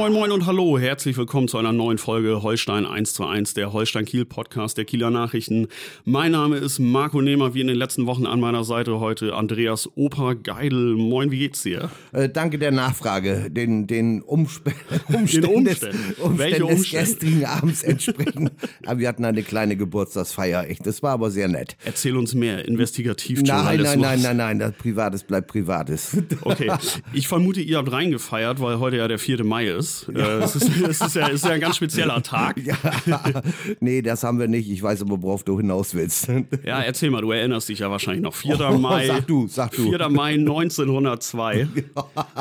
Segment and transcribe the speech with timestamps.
[0.00, 3.74] Moin moin und hallo, herzlich willkommen zu einer neuen Folge Holstein 1 zu 1, der
[3.74, 5.68] Holstein Kiel Podcast der Kieler Nachrichten.
[6.06, 9.90] Mein Name ist Marco Nehmer, wie in den letzten Wochen an meiner Seite heute Andreas
[9.96, 10.94] Opa Geidel.
[10.96, 11.90] Moin, wie geht's dir?
[12.12, 14.70] Äh, danke der Nachfrage, den, den Umsp
[15.12, 16.68] Umständen, Umständen, des, Umständen.
[16.68, 18.48] Des gestrigen Abends entsprechen.
[18.86, 21.76] aber wir hatten eine kleine Geburtstagsfeier, echt, das war aber sehr nett.
[21.84, 23.96] Erzähl uns mehr, Nein, Investigativjournalismus.
[23.96, 26.16] nein, nein, nein, nein, das Privates bleibt Privates.
[26.40, 26.72] Okay,
[27.12, 29.44] ich vermute, ihr habt reingefeiert, weil heute ja der 4.
[29.44, 29.89] Mai ist.
[30.08, 32.56] Äh, es, ist es ist ja, es ist ja ein ganz spezieller Tag.
[32.64, 32.76] Ja,
[33.80, 34.70] nee, das haben wir nicht.
[34.70, 36.28] Ich weiß aber, worauf du hinaus willst.
[36.64, 38.34] Ja, erzähl mal, du erinnerst dich ja wahrscheinlich noch.
[38.34, 38.56] 4.
[38.72, 39.06] Mai.
[39.06, 39.90] Sag du, sag du.
[39.90, 40.08] 4.
[40.10, 41.68] Mai 1902.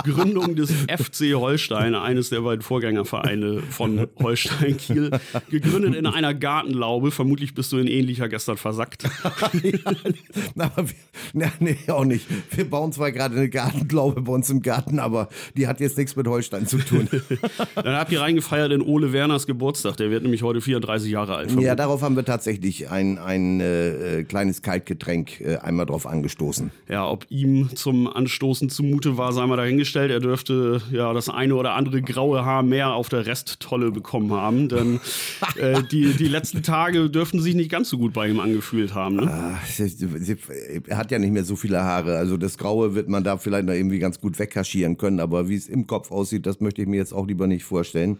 [0.03, 5.11] Gründung des FC Holstein, eines der beiden Vorgängervereine von Holstein Kiel.
[5.49, 7.11] Gegründet in einer Gartenlaube.
[7.11, 9.03] Vermutlich bist du in ähnlicher gestern versackt.
[10.55, 10.85] Na, wir,
[11.33, 12.27] na, nee, auch nicht.
[12.51, 16.15] Wir bauen zwar gerade eine Gartenglaube bei uns im Garten, aber die hat jetzt nichts
[16.15, 17.07] mit Holstein zu tun.
[17.75, 19.97] Dann habt ihr reingefeiert in Ole Werners Geburtstag.
[19.97, 21.51] Der wird nämlich heute 34 Jahre alt.
[21.59, 26.71] Ja, darauf haben wir tatsächlich ein, ein äh, kleines Kaltgetränk äh, einmal drauf angestoßen.
[26.87, 30.11] Ja, ob ihm zum Anstoßen zumute war, sei mal dahingestellt.
[30.11, 34.69] Er dürfte ja das eine oder andere graue Haar mehr auf der Resttolle bekommen haben,
[34.69, 34.99] denn
[35.57, 39.15] äh, die, die letzten Tage dürften sich nicht ganz so gut bei ihm angefühlt haben.
[39.17, 39.57] Ne?
[39.67, 40.37] Sie-
[40.87, 42.17] Er hat ja nicht mehr so viele Haare.
[42.17, 45.19] Also das Graue wird man da vielleicht noch irgendwie ganz gut wegkaschieren können.
[45.19, 48.19] Aber wie es im Kopf aussieht, das möchte ich mir jetzt auch lieber nicht vorstellen.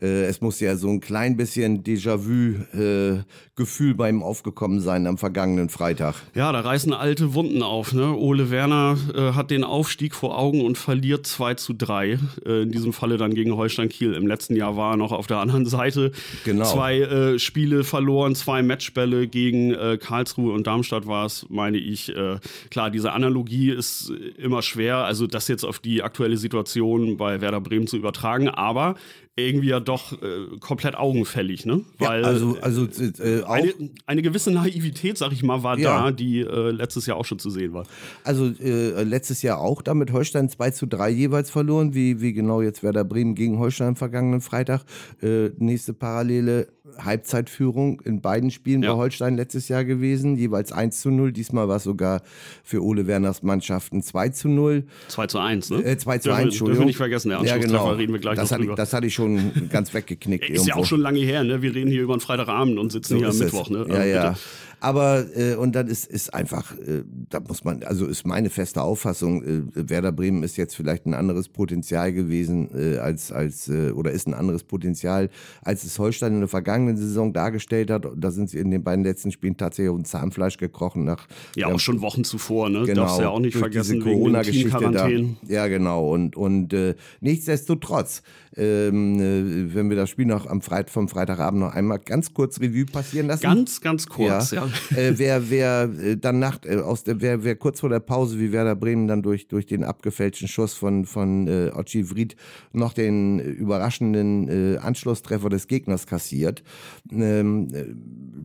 [0.00, 5.68] Äh, Es muss ja so ein klein bisschen Déjà-vu-Gefühl bei ihm aufgekommen sein am vergangenen
[5.68, 6.14] Freitag.
[6.34, 7.92] Ja, da reißen alte Wunden auf.
[7.92, 8.14] Ne?
[8.14, 12.18] Ole Werner äh, hat den Aufstieg vor Augen und verliert 2 zu 3.
[12.44, 14.14] Äh, in diesem Falle dann gegen Holstein Kiel.
[14.14, 16.12] Im letzten Jahr war er noch auf der anderen Seite.
[16.44, 16.64] Genau.
[16.64, 22.14] Zwei äh, Spiele verloren, zwei Matchbälle gegen äh, Karlsruhe und Darmstadt war es, meine ich.
[22.14, 22.38] Äh,
[22.70, 27.40] klar, diese Analogie ist äh, immer schwer, also das jetzt auf die aktuelle Situation bei
[27.40, 28.96] Werder Bremen zu übertragen, aber
[29.38, 31.82] irgendwie ja doch äh, komplett augenfällig, ne?
[31.98, 33.72] Weil ja, also, also äh, auch, eine,
[34.06, 36.04] eine gewisse Naivität, sag ich mal, war Ja.
[36.04, 37.84] da, die äh, letztes Jahr auch schon zu sehen war.
[38.24, 42.62] also äh, letztes Jahr auch damit Holstein 2 zu 3 jeweils verloren, wie, wie genau
[42.62, 44.84] jetzt Werder Bremen gegen Holstein am vergangenen Freitag.
[45.22, 48.92] Äh, nächste parallele Halbzeitführung in beiden Spielen Ja.
[48.92, 51.32] bei Holstein letztes Jahr gewesen, jeweils 1 zu 0.
[51.32, 52.22] Diesmal war es sogar
[52.62, 54.84] für Ole Werners Mannschaften 2 zu 0.
[55.08, 55.82] 2 zu 1, ne?
[55.84, 56.66] Äh, 2 zu Dürfen- 1, Entschuldigung.
[56.66, 57.90] Dürfen wir nicht vergessen, der ja, genau.
[57.90, 58.76] reden wir gleich das noch hatte ich, drüber.
[58.76, 60.44] Das hatte ich schon ganz weggeknickt.
[60.50, 60.80] Ist ja irgendwo.
[60.80, 61.62] auch schon lange her, ne?
[61.62, 63.38] Wir reden hier über einen Freitagabend und sitzen hier am.
[63.38, 63.86] Mittwoch, ne?
[63.88, 64.34] Ja, Ähm, ja.
[64.80, 68.82] Aber, äh, und dann ist, ist einfach, äh, da muss man, also ist meine feste
[68.82, 73.90] Auffassung, äh, Werder Bremen ist jetzt vielleicht ein anderes Potenzial gewesen, äh, als, als, äh,
[73.92, 75.30] oder ist ein anderes Potenzial,
[75.62, 78.06] als es Holstein in der vergangenen Saison dargestellt hat.
[78.16, 81.26] Da sind sie in den beiden letzten Spielen tatsächlich auf ein Zahnfleisch gekrochen nach.
[81.54, 82.84] Ja, auch schon Wochen zuvor, ne?
[82.84, 85.08] Genau, Darfst du ja auch nicht vergessen, diese Corona-Geschichte da.
[85.48, 86.12] Ja, genau.
[86.12, 88.22] Und, und äh, nichtsdestotrotz,
[88.56, 92.60] ähm, äh, wenn wir das Spiel noch am Freit vom Freitagabend noch einmal ganz kurz
[92.60, 93.42] Revue passieren lassen.
[93.42, 94.65] Ganz, ganz kurz, ja.
[94.96, 98.38] Äh, wer, wer äh, dann nach, äh, aus der, wer, wer kurz vor der Pause
[98.38, 102.36] wie Werder Bremen dann durch, durch den abgefälschten Schuss von, von äh, Ochi Vried
[102.72, 106.62] noch den äh, überraschenden äh, Anschlusstreffer des Gegners kassiert,
[107.10, 107.84] ähm, äh,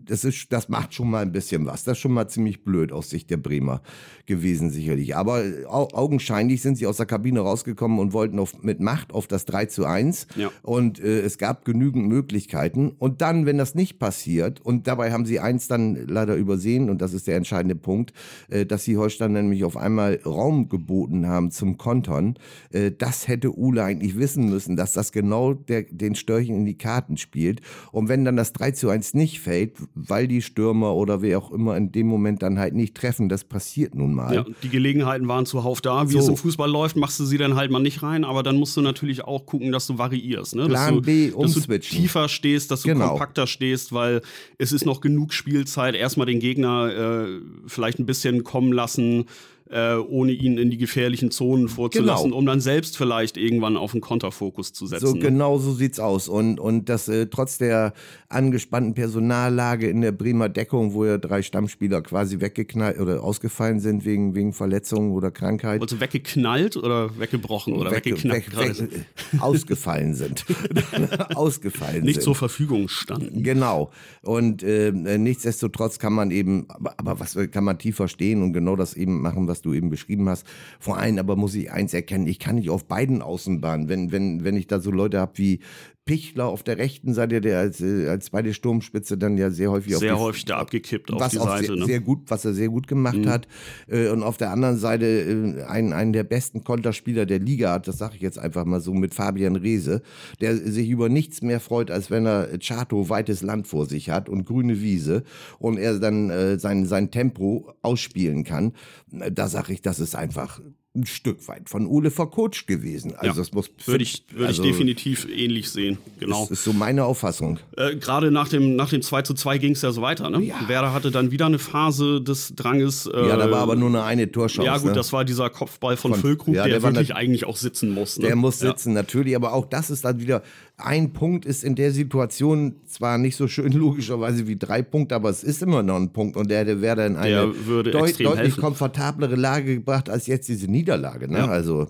[0.06, 1.84] das, ist, das macht schon mal ein bisschen was.
[1.84, 3.82] Das ist schon mal ziemlich blöd aus Sicht der Bremer
[4.26, 5.16] gewesen, sicherlich.
[5.16, 9.28] Aber au augenscheinlich sind sie aus der Kabine rausgekommen und wollten auf, mit Macht auf
[9.28, 10.28] das 3 zu 1.
[10.36, 10.50] Ja.
[10.62, 12.92] Und äh, es gab genügend Möglichkeiten.
[12.98, 17.02] Und dann, wenn das nicht passiert, und dabei haben sie eins dann leider übersehen, und
[17.02, 18.14] das ist der entscheidende Punkt,
[18.50, 22.36] äh, dass sie Holstein nämlich auf einmal Raum geboten haben zum Kontern.
[22.72, 26.78] Äh, das hätte Ule eigentlich wissen müssen, dass das genau der, den Störchen in die
[26.78, 27.62] Karten spielt.
[27.92, 31.52] Und wenn dann das 3 zu 1 nicht fällt, weil die Stürmer oder wer auch
[31.52, 34.34] immer in dem Moment dann halt nicht treffen, das passiert nun mal.
[34.34, 36.08] Ja, die Gelegenheiten waren zuhauf da.
[36.08, 36.20] Wie So.
[36.20, 38.76] es im Fußball läuft, machst du sie dann halt mal nicht rein, aber dann musst
[38.78, 40.56] du natürlich auch gucken, dass du variierst.
[40.56, 40.66] Ne?
[40.68, 41.98] Plan dass du, B dass du umswitchen.
[42.00, 43.10] tiefer stehst, dass du Genau.
[43.10, 44.22] kompakter stehst, weil
[44.58, 45.96] es ist noch genug Spielzeit.
[46.02, 49.26] Erstmal den Gegner äh, vielleicht ein bisschen kommen lassen.
[49.72, 52.38] Äh, ohne ihn in die gefährlichen Zonen vorzulassen, genau.
[52.38, 55.08] um dann selbst vielleicht irgendwann auf einen Konterfokus zu setzen.
[55.08, 55.20] So ne?
[55.20, 56.28] genau so sieht's aus.
[56.28, 57.94] Und, und das äh, trotz der
[58.28, 64.04] angespannten Personallage in der Bremer Deckung, wo ja drei Stammspieler quasi weggeknallt oder ausgefallen sind
[64.04, 65.82] wegen, wegen Verletzungen oder Krankheit.
[65.82, 68.58] Also weggeknallt oder weggebrochen oder Wegge weggeknackt?
[68.58, 69.06] Weg, weg,
[69.40, 70.46] ausgefallen sind.
[71.36, 72.24] ausgefallen Nicht sind.
[72.24, 73.42] zur Verfügung standen.
[73.42, 73.92] Genau.
[74.22, 78.76] Und äh, nichtsdestotrotz kann man eben, aber, aber was kann man tiefer stehen und genau
[78.76, 80.46] das eben machen, was du eben beschrieben hast.
[80.80, 84.44] Vor allem aber muss ich eins erkennen, ich kann nicht auf beiden Außenbahnen, wenn, wenn,
[84.44, 85.60] wenn ich da so Leute habe wie
[86.06, 89.96] Pichler auf der rechten Seite, der als, äh, als zweite Sturmspitze dann ja sehr häufig
[89.96, 91.66] sehr auf die, häufig da abgekippt auf was die Seite.
[91.68, 91.86] Sehr, ne?
[91.86, 93.30] sehr gut, was er sehr gut gemacht mhm.
[93.30, 93.48] hat.
[93.88, 97.88] Äh, und auf der anderen Seite äh, einen, einen der besten Konterspieler der Liga hat,
[97.88, 100.02] das sage ich jetzt einfach mal so, mit Fabian Reese,
[100.42, 104.28] der sich über nichts mehr freut, als wenn er Chato weites Land vor sich hat
[104.28, 105.24] und grüne Wiese
[105.60, 108.74] und er dann äh, sein, sein Tempo ausspielen kann.
[109.12, 110.62] Da sage ich, das ist einfach
[110.94, 113.14] ein Stück weit von Ole vercoacht gewesen.
[113.16, 115.98] Also ja, das muss würde ich, würde also, ich definitiv ähnlich sehen.
[116.20, 116.42] Genau.
[116.42, 117.60] Das ist so meine Auffassung.
[117.78, 120.30] Äh, Gerade nach dem, nach dem 2 zu 2 ging es ja so weiter.
[120.30, 120.44] Ne?
[120.44, 120.68] Ja.
[120.68, 123.06] Werder hatte dann wieder eine Phase des Dranges.
[123.06, 124.66] Äh, ja, da war aber nur eine, eine Torschance.
[124.66, 124.94] Ja gut, ne?
[124.94, 128.20] das war dieser Kopfball von, von Füllkrug, ja, der, der wirklich eigentlich auch sitzen muss.
[128.20, 128.28] Ne?
[128.28, 129.38] Der muss sitzen, natürlich.
[129.38, 130.44] Aber auch das ist dann wieder,
[130.86, 135.30] ein Punkt ist in der Situation zwar nicht so schön logischerweise wie drei Punkte, aber
[135.30, 138.62] es ist immer noch ein Punkt und der hätte Werder in eine deut deutlich helfen.
[138.62, 141.32] komfortablere Lage gebracht als jetzt diese Niederlage.
[141.32, 141.40] Ne?
[141.40, 141.48] Ja.
[141.48, 141.88] Also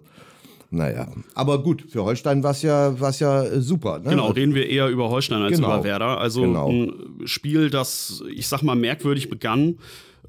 [0.73, 1.05] naja,
[1.35, 3.99] aber gut, für Holstein war es ja, war's ja super.
[3.99, 4.11] Ne?
[4.11, 5.67] Genau, reden wir eher über Holstein als genau.
[5.67, 6.17] über Werder.
[6.17, 6.69] Also genau.
[6.69, 6.93] ein
[7.25, 9.79] Spiel, das, ich sag mal, merkwürdig begann.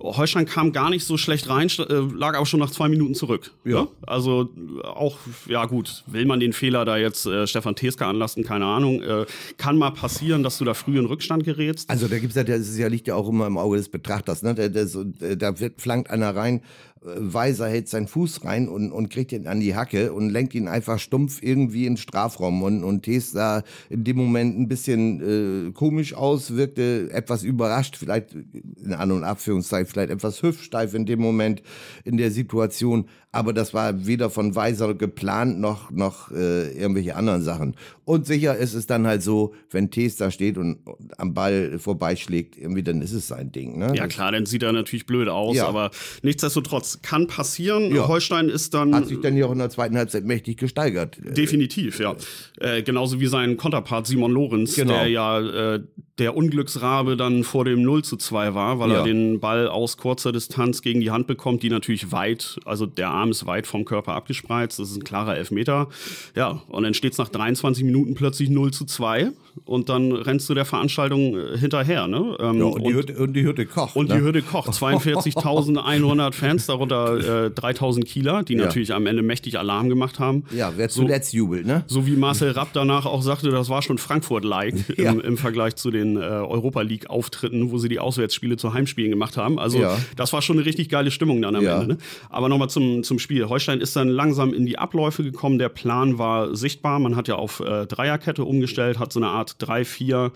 [0.01, 3.53] Holstein kam gar nicht so schlecht rein, äh, lag aber schon nach zwei Minuten zurück.
[3.65, 3.83] Ja.
[3.83, 3.89] Ne?
[4.07, 4.49] Also
[4.83, 5.19] auch,
[5.49, 9.03] ja gut, will man den Fehler da jetzt äh, Stefan Teska anlassen, keine Ahnung.
[9.03, 9.27] Äh,
[9.59, 11.89] kann mal passieren, dass du da früh in Rückstand gerätst.
[11.89, 14.55] Also da gibt's ja, das ja, liegt ja auch immer im Auge des Betrachters, ne?
[14.55, 16.63] Da, da flankt einer rein,
[17.05, 20.69] Weiser hält seinen Fuß rein und, und kriegt ihn an die Hacke und lenkt ihn
[20.69, 22.63] einfach stumpf irgendwie in den Strafraum.
[22.63, 27.97] Und, und Tees sah in dem Moment ein bisschen äh, komisch aus, wirkte etwas überrascht,
[27.97, 31.63] vielleicht in An- und Abführungszeichen, vielleicht etwas hüftsteif in dem Moment
[32.05, 37.43] in der Situation aber das war weder von Weiser geplant noch, noch äh, irgendwelche anderen
[37.43, 37.75] Sachen.
[38.05, 40.81] Und sicher ist es dann halt so, wenn Tees da steht und
[41.17, 43.79] am Ball vorbeischlägt, irgendwie, dann ist es sein Ding.
[43.79, 43.95] Ne?
[43.97, 45.67] Ja klar, dann sieht er natürlich blöd aus, ja.
[45.67, 45.91] aber
[46.23, 47.95] nichtsdestotrotz kann passieren.
[47.95, 48.09] Ja.
[48.09, 48.95] Holstein ist dann...
[48.95, 51.17] Hat sich dann ja auch in der zweiten Halbzeit mächtig gesteigert.
[51.23, 52.17] Definitiv, ja.
[52.61, 54.93] Äh, genauso wie sein Konterpart Simon Lorenz, genau.
[54.95, 55.41] der ja
[55.75, 55.81] äh,
[56.19, 58.99] der Unglücksrabe dann vor dem 0 zu 2 war, weil ja.
[58.99, 63.11] er den Ball aus kurzer Distanz gegen die Hand bekommt, die natürlich weit, also der
[63.11, 65.89] Arm ist weit vom Körper abgespreizt, das ist ein klarer Elfmeter.
[66.37, 69.33] Ja, und dann steht es nach 23 Minuten plötzlich 0 zu 2
[69.65, 72.09] und dann rennst du der Veranstaltung äh, hinterher.
[72.09, 72.37] Ne?
[72.41, 73.97] Ähm, ja, und, die Hütte, und die Hütte kocht.
[73.97, 74.17] Und ne?
[74.17, 74.69] die Hütte kocht.
[74.83, 78.65] 42.100 Fans, darunter äh, 3.000 Kieler, die ja.
[78.65, 80.45] natürlich am Ende mächtig Alarm gemacht haben.
[80.55, 81.85] Ja, wer zuletzt so, jubelt, ne?
[81.87, 85.13] So wie Marcel Rapp danach auch sagte, das war schon Frankfurt-like ja.
[85.13, 89.37] im, im, Vergleich zu den äh, Europa League-Auftritten, wo sie die Auswärtsspiele zu Heimspielen gemacht
[89.37, 89.59] haben.
[89.59, 89.99] Also ja.
[90.17, 91.87] das war schon eine richtig geile Stimmung dann am Ende.
[91.87, 91.99] Ne?
[92.31, 93.49] Aber nochmal zum, zum Spiel.
[93.49, 95.59] Holstein ist dann langsam in die Abläufe gekommen.
[95.59, 96.99] Der Plan war sichtbar.
[96.99, 100.31] Man hat ja auf äh, Dreierkette umgestellt, hat so eine Art 3-4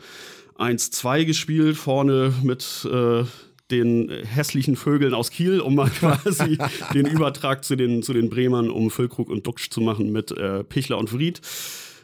[0.58, 3.24] 1-2 gespielt, vorne mit äh,
[3.70, 6.58] den hässlichen Vögeln aus Kiel, um mal quasi
[6.94, 10.64] den Übertrag zu den, zu den Bremern, um Füllkrug und Duxch zu machen mit äh,
[10.64, 11.40] Pichler und Fried.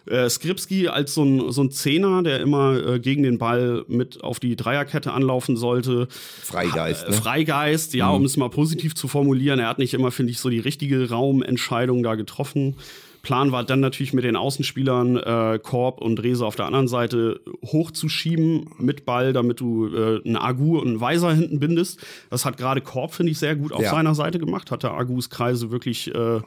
[0.06, 4.24] Äh, Skripski als so ein, so ein Zehner, der immer äh, gegen den Ball mit
[4.24, 6.08] auf die Dreierkette anlaufen sollte.
[6.10, 7.08] Freigeist.
[7.08, 7.14] Ne?
[7.14, 8.16] Freigeist, ja, mhm.
[8.16, 9.60] um es mal positiv zu formulieren.
[9.60, 12.74] Er hat nicht immer, finde ich, so die richtige Raumentscheidung da getroffen.
[13.22, 17.40] Plan war dann natürlich mit den Außenspielern äh, Korb und Rese auf der anderen Seite
[17.64, 22.00] hochzuschieben mit Ball, damit du äh, einen Agu und einen Weiser hinten bindest.
[22.30, 23.90] Das hat gerade Korb, finde ich, sehr gut auf ja.
[23.90, 24.72] seiner Seite gemacht.
[24.72, 26.40] Hat der Agus Kreise wirklich äh,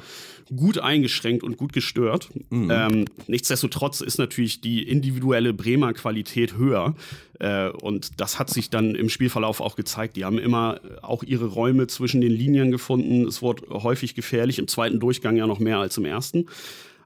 [0.55, 2.29] gut eingeschränkt und gut gestört.
[2.49, 2.71] Mhm.
[2.71, 6.95] Ähm, nichtsdestotrotz ist natürlich die individuelle Bremer Qualität höher.
[7.39, 10.15] Äh, und das hat sich dann im Spielverlauf auch gezeigt.
[10.17, 13.27] Die haben immer auch ihre Räume zwischen den Linien gefunden.
[13.27, 16.45] Es wurde häufig gefährlich, im zweiten Durchgang ja noch mehr als im ersten.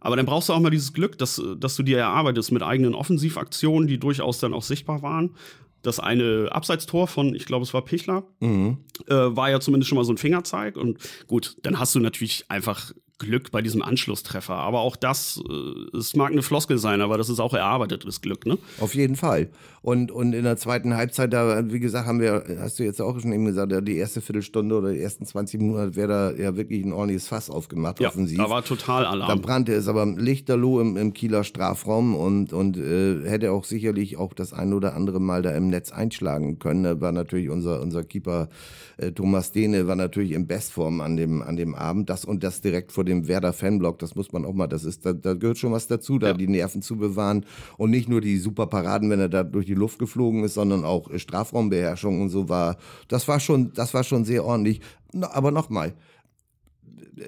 [0.02, 2.94] Aber dann brauchst du auch mal dieses Glück, dass, dass du dir erarbeitest mit eigenen
[2.94, 5.36] Offensivaktionen, die durchaus dann auch sichtbar waren.
[5.82, 8.78] Das eine Abseitstor von, ich glaube, es war Pichler, mhm.
[9.08, 10.76] äh, war ja zumindest schon mal so ein Fingerzeig.
[10.76, 14.56] Und gut, dann hast du natürlich einfach Glück bei diesem Anschlusstreffer.
[14.56, 18.46] Aber auch das, äh, es mag eine Floskel sein, aber das ist auch erarbeitetes Glück,
[18.46, 18.58] ne?
[18.80, 19.50] Auf jeden Fall.
[19.82, 23.20] Und, und in der zweiten Halbzeit, da, wie gesagt, haben wir, hast du jetzt auch
[23.20, 26.84] schon eben gesagt, die erste Viertelstunde oder die ersten 20 Minuten wäre da ja wirklich
[26.84, 28.38] ein ordentliches Fass aufgemacht, ja, offensiv.
[28.38, 29.30] Da war total Alarm.
[29.30, 34.18] Da brannte es aber lichterloh im, im Kieler Strafraum und, und äh, hätte auch sicherlich
[34.18, 36.84] auch das ein oder andere Mal da im Netz einschlagen können.
[36.84, 38.50] Da war natürlich unser, unser Keeper
[38.98, 42.10] äh, Thomas Dehne war natürlich in Bestform an dem, an dem Abend.
[42.10, 45.06] Das und das direkt vor dem Werder Fanblock, das muss man auch mal, das ist,
[45.06, 46.34] da, da gehört schon was dazu, da ja.
[46.34, 47.46] die Nerven zu bewahren
[47.78, 50.86] und nicht nur die super Paraden, wenn er da durch die Luft geflogen ist, sondern
[50.86, 52.78] auch Strafraumbeherrschung und so war.
[53.08, 54.82] Das war schon, das war schon sehr ordentlich.
[55.22, 55.94] Aber nochmal,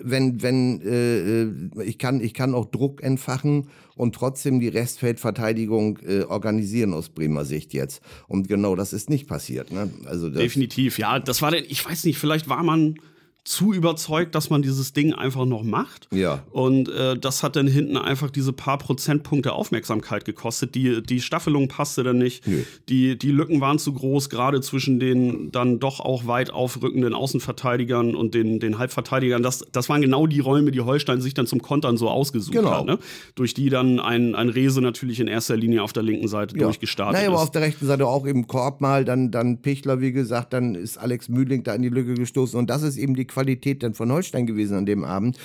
[0.02, 6.00] wenn, wenn äh, äh, ich kann, ich kann auch Druck entfachen und trotzdem die Restfeldverteidigung
[6.00, 8.02] äh, organisieren aus Bremer Sicht jetzt.
[8.28, 9.72] Und genau das ist nicht passiert.
[9.72, 9.92] Ne?
[10.06, 11.20] Also Definitiv, ja.
[11.20, 12.96] Das war denn, ich weiß nicht, vielleicht war man
[13.44, 16.08] zu überzeugt, dass man dieses Ding einfach noch macht.
[16.14, 16.44] Ja.
[16.52, 20.76] Und äh, das hat dann hinten einfach diese paar Prozentpunkte Aufmerksamkeit gekostet.
[20.76, 22.46] Die, die Staffelung passte dann nicht.
[22.48, 22.66] Nee.
[22.88, 28.16] Die, die Lücken waren zu groß, gerade zwischen den dann doch auch weit aufrückenden Außenverteidigern
[28.16, 29.42] und den, den Halbverteidigern.
[29.42, 32.72] Das, das waren genau die Räume, die Holstein sich dann zum Kontern so ausgesucht genau.
[32.72, 32.86] hat.
[32.86, 33.00] Ne?
[33.34, 36.66] Durch die dann ein, ein Rese natürlich in erster Linie auf der linken Seite ja.
[36.66, 37.34] durchgestartet naja, ist.
[37.34, 40.76] aber auf der rechten Seite auch im Korb mal, dann, dann Pichler, wie gesagt, dann
[40.76, 42.60] ist Alex Mühling da in die Lücke gestoßen.
[42.60, 45.38] Und das ist eben die Qualität dann von Holstein gewesen an dem Abend,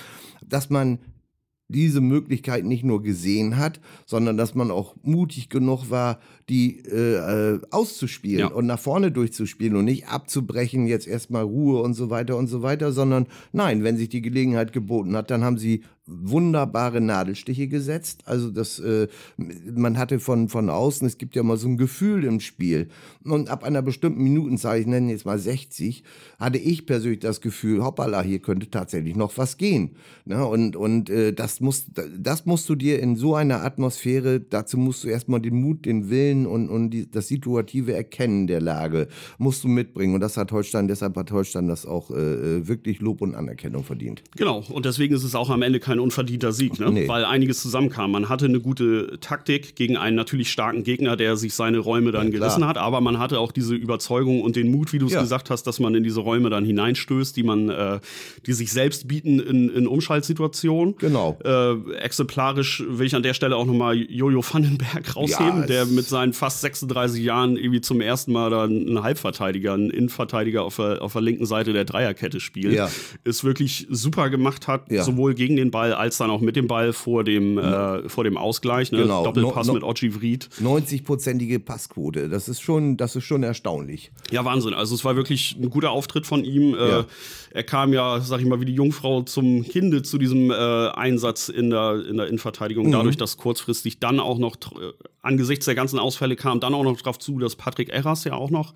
[0.44, 0.98] dass man
[1.68, 7.54] diese Möglichkeit nicht nur gesehen hat, sondern dass man auch mutig genug war, die äh,
[7.54, 8.46] äh, auszuspielen ja.
[8.46, 12.62] und nach vorne durchzuspielen und nicht abzubrechen, jetzt erstmal Ruhe und so weiter und so
[12.62, 18.22] weiter, sondern nein, wenn sich die Gelegenheit geboten hat, dann haben sie wunderbare Nadelstiche gesetzt.
[18.26, 22.24] Also das, äh, man hatte von, von außen, es gibt ja mal so ein Gefühl
[22.24, 22.88] im Spiel.
[23.24, 26.04] Und ab einer bestimmten Minutenzahl, ich nenne jetzt mal 60,
[26.38, 29.96] hatte ich persönlich das Gefühl, hoppala, hier könnte tatsächlich noch was gehen.
[30.24, 30.46] Ne?
[30.46, 31.86] Und, und äh, das, muss,
[32.16, 36.08] das musst du dir in so einer Atmosphäre, dazu musst du erstmal den Mut, den
[36.08, 39.08] Willen und, und die, das situative Erkennen der Lage
[39.38, 40.14] musst du mitbringen.
[40.14, 44.22] Und das hat Holstein, deshalb hat Holstein das auch äh, wirklich Lob und Anerkennung verdient.
[44.36, 46.90] Genau, und deswegen ist es auch am Ende kein kein unverdienter Sieg, ne?
[46.90, 47.08] Nee.
[47.08, 48.10] weil einiges zusammenkam.
[48.10, 52.26] Man hatte eine gute Taktik gegen einen natürlich starken Gegner, der sich seine Räume dann
[52.32, 55.12] ja, gerissen hat, aber man hatte auch diese Überzeugung und den Mut, wie du es
[55.12, 55.22] ja.
[55.22, 58.00] gesagt hast, dass man in diese Räume dann hineinstößt, die man, äh,
[58.46, 60.96] die sich selbst bieten in, in Umschaltsituationen.
[60.98, 61.38] Genau.
[61.44, 66.06] Äh, exemplarisch will ich an der Stelle auch nochmal Jojo Vandenberg rausheben, ja, der mit
[66.06, 71.02] seinen fast 36 Jahren irgendwie zum ersten Mal dann einen Halbverteidiger, einen Innenverteidiger auf der,
[71.02, 72.78] auf der linken Seite der Dreierkette spielt.
[73.24, 76.66] Ist wirklich super gemacht hat, sowohl gegen den Ball Ball als dann auch mit dem
[76.66, 78.92] Ball vor dem, äh, vor dem Ausgleich.
[78.92, 79.02] Ne?
[79.02, 79.24] Genau.
[79.24, 80.48] Doppelpass no, no, mit Ochi Vried.
[80.60, 82.28] 90-prozentige Passquote.
[82.28, 84.10] Das ist, schon, das ist schon erstaunlich.
[84.30, 84.74] Ja, Wahnsinn.
[84.74, 86.74] Also es war wirklich ein guter Auftritt von ihm.
[86.74, 87.00] Äh, ja.
[87.00, 87.04] Äh,
[87.50, 91.48] er kam ja, sag ich mal, wie die Jungfrau zum Kinde zu diesem äh, Einsatz
[91.48, 92.88] in der, in der Innenverteidigung.
[92.88, 92.92] Mhm.
[92.92, 96.96] Dadurch, dass kurzfristig dann auch noch äh, angesichts der ganzen Ausfälle kam dann auch noch
[96.98, 98.74] darauf zu, dass Patrick Erras ja auch noch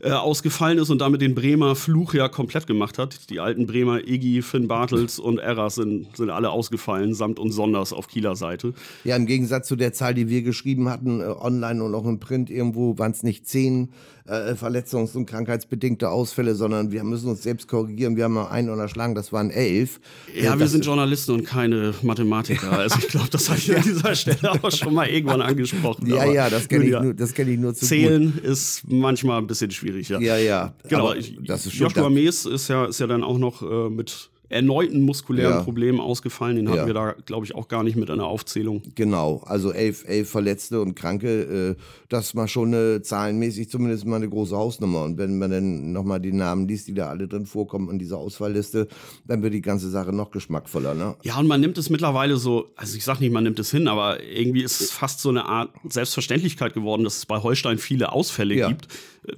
[0.00, 3.30] äh, ausgefallen ist und damit den Bremer Fluch ja komplett gemacht hat.
[3.30, 7.92] Die alten Bremer Iggy, Finn Bartels und Erras sind, sind alle ausgefallen, samt und sonders
[7.92, 8.74] auf Kieler Seite.
[9.04, 12.18] Ja, im Gegensatz zu der Zahl, die wir geschrieben hatten, äh, online und auch im
[12.20, 13.90] Print irgendwo, waren es nicht zehn
[14.28, 18.16] äh, verletzungs- und krankheitsbedingte Ausfälle, sondern wir müssen uns selbst korrigieren.
[18.16, 20.00] Wir haben mal einen unterschlagen, das waren elf.
[20.34, 22.72] Ja, äh, wir sind Journalisten und keine Mathematiker.
[22.72, 26.06] Also ich glaube, das habe ich an dieser Stelle auch schon mal irgendwann angesprochen.
[26.06, 28.44] Ja, ja, das kenne ich, nur, kenn ich nur zu Zählen gut.
[28.44, 30.20] ist manchmal ein bisschen schwierig, ja.
[30.20, 30.74] Ja, ja.
[30.88, 31.14] Genau.
[31.46, 35.02] das ist schon Joshua Mees ist ja, ist ja dann auch noch äh, mit erneuten
[35.02, 35.62] muskulären ja.
[35.62, 36.56] Problemen ausgefallen.
[36.56, 36.86] Den hatten ja.
[36.86, 38.82] wir da, glaube ich, auch gar nicht mit einer Aufzählung.
[38.94, 44.16] Genau, also elf, elf Verletzte und Kranke, äh, das war schon eine, zahlenmäßig zumindest mal
[44.16, 45.02] eine große Hausnummer.
[45.04, 48.18] Und wenn man dann nochmal die Namen liest, die da alle drin vorkommen in dieser
[48.18, 48.88] Ausfallliste,
[49.26, 50.94] dann wird die ganze Sache noch geschmackvoller.
[50.94, 51.16] Ne?
[51.22, 53.88] Ja, und man nimmt es mittlerweile so, also ich sage nicht, man nimmt es hin,
[53.88, 58.12] aber irgendwie ist es fast so eine Art Selbstverständlichkeit geworden, dass es bei Holstein viele
[58.12, 58.68] Ausfälle ja.
[58.68, 58.88] gibt.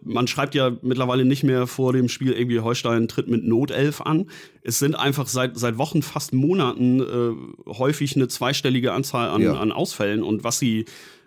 [0.02, 4.26] Man schreibt ja mittlerweile nicht mehr vor dem Spiel irgendwie Holstein tritt mit Notelf an.
[4.62, 9.54] Es sind einfach seit, seit Wochen, fast Monaten äh, häufig eine zweistellige Anzahl an, ja.
[9.54, 10.22] an Ausfällen.
[10.22, 10.84] Und was sie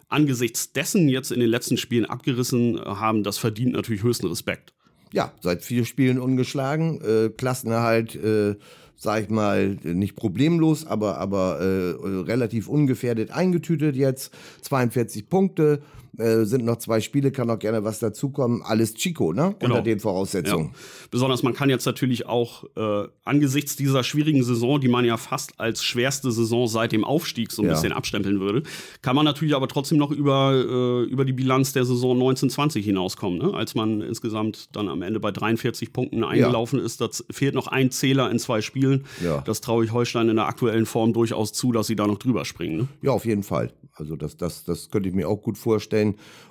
[0.10, 4.74] angesichts dessen jetzt in den letzten Spielen abgerissen haben, das verdient natürlich höchsten Respekt.
[5.12, 8.56] Ja, seit vier Spielen ungeschlagen, äh, Klassenerhalt, äh,
[8.96, 14.34] sag ich mal, nicht problemlos, aber, aber äh, relativ ungefährdet eingetütet jetzt.
[14.62, 15.82] 42 Punkte,
[16.18, 18.62] äh, sind noch zwei Spiele, kann auch gerne was dazukommen.
[18.62, 19.56] Alles Chico, ne?
[19.58, 19.76] Genau.
[19.76, 20.68] Unter den Voraussetzungen.
[20.68, 20.80] Ja.
[21.10, 25.60] Besonders man kann jetzt natürlich auch äh, angesichts dieser schwierigen Saison, die man ja fast
[25.60, 27.74] als schwerste Saison seit dem Aufstieg so ein ja.
[27.74, 28.62] bisschen abstempeln würde,
[29.02, 33.40] kann man natürlich aber trotzdem noch über, äh, über die Bilanz der Saison 1920 hinauskommen.
[33.40, 33.54] Ne?
[33.54, 36.86] Als man insgesamt dann am Ende bei 43 Punkten eingelaufen ja.
[36.86, 39.06] ist, da fehlt noch ein Zähler in zwei Spielen.
[39.24, 39.42] Ja.
[39.42, 42.46] Das traue ich Holstein in der aktuellen Form durchaus zu, dass sie da noch drüber
[42.46, 42.78] springen.
[42.78, 42.88] Ne?
[43.02, 43.72] Ja, auf jeden Fall.
[43.96, 46.03] Also das, das, das könnte ich mir auch gut vorstellen.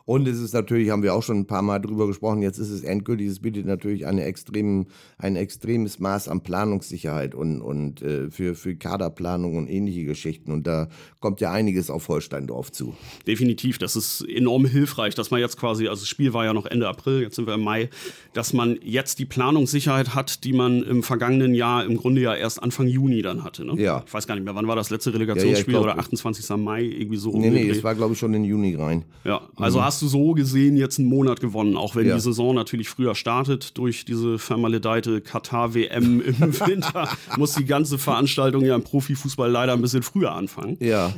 [0.04, 2.70] Und es ist natürlich, haben wir auch schon ein paar Mal drüber gesprochen, jetzt ist
[2.70, 4.86] es endgültig, es bietet natürlich eine extremen,
[5.18, 10.50] ein extremes Maß an Planungssicherheit und, und äh, für, für Kaderplanung und ähnliche Geschichten.
[10.52, 10.88] Und da
[11.20, 12.94] kommt ja einiges auf Holstein drauf zu.
[13.26, 16.66] Definitiv, das ist enorm hilfreich, dass man jetzt quasi, also das Spiel war ja noch
[16.66, 17.88] Ende April, jetzt sind wir im Mai,
[18.32, 22.62] dass man jetzt die Planungssicherheit hat, die man im vergangenen Jahr im Grunde ja erst
[22.62, 23.64] Anfang Juni dann hatte.
[23.64, 23.80] Ne?
[23.80, 24.02] Ja.
[24.04, 26.56] Ich weiß gar nicht mehr, wann war das letzte Relegationsspiel ja, ja, glaub, oder 28.
[26.56, 29.04] Mai, irgendwie so Nee, nee, es war, glaube ich, schon in Juni rein.
[29.24, 29.84] Ja, also mhm.
[29.84, 32.14] hast du so gesehen jetzt einen Monat gewonnen, auch wenn ja.
[32.14, 38.64] die Saison natürlich früher startet durch diese vermaledeite Katar-WM im Winter, muss die ganze Veranstaltung
[38.64, 40.76] ja im Profifußball leider ein bisschen früher anfangen.
[40.80, 41.12] Ja.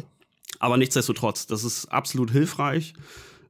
[0.58, 2.94] Aber nichtsdestotrotz, das ist absolut hilfreich.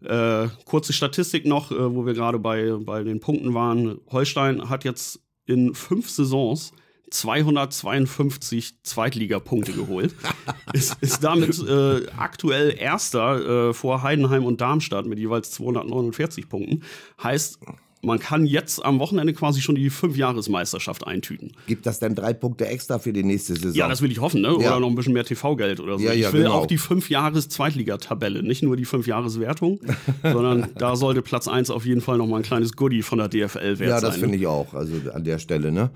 [0.02, 3.99] Äh, kurze Statistik noch, äh, wo wir gerade bei, bei den Punkten waren.
[4.11, 6.73] Holstein hat jetzt in fünf Saisons
[7.14, 10.14] 252 Zweitligapunkte geholt.
[10.73, 16.83] ist, ist damit äh, aktuell Erster äh, vor Heidenheim und Darmstadt mit jeweils 249 Punkten.
[17.23, 17.61] Heißt,
[18.05, 21.53] man kann jetzt am Wochenende quasi schon die Fünfjahresmeisterschaft eintüten.
[21.67, 23.75] Gibt das denn drei Punkte extra für die nächste Saison?
[23.75, 24.55] Ja, das will ich hoffen, ne?
[24.55, 24.81] Oder ja.
[24.81, 26.05] noch ein bisschen mehr TV-Geld oder so.
[26.05, 26.55] Ja, ja, ich will genau.
[26.55, 29.81] auch die Fünfjahres-Zweitligatabelle, nicht nur die Fünfjahreswertung,
[30.23, 33.29] sondern da sollte Platz 1 auf jeden Fall noch mal ein kleines Goodie von der
[33.29, 33.89] DFL wert sein.
[33.89, 35.91] Ja, das finde ich auch, also an der Stelle, ne?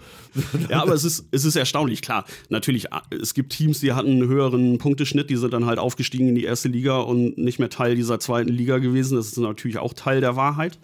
[0.69, 2.25] ja, aber es ist, es ist erstaunlich, klar.
[2.49, 6.35] Natürlich, es gibt Teams, die hatten einen höheren Punkteschnitt, die sind dann halt aufgestiegen in
[6.35, 9.17] die erste Liga und nicht mehr Teil dieser zweiten Liga gewesen.
[9.17, 10.79] Das ist natürlich auch Teil der Wahrheit.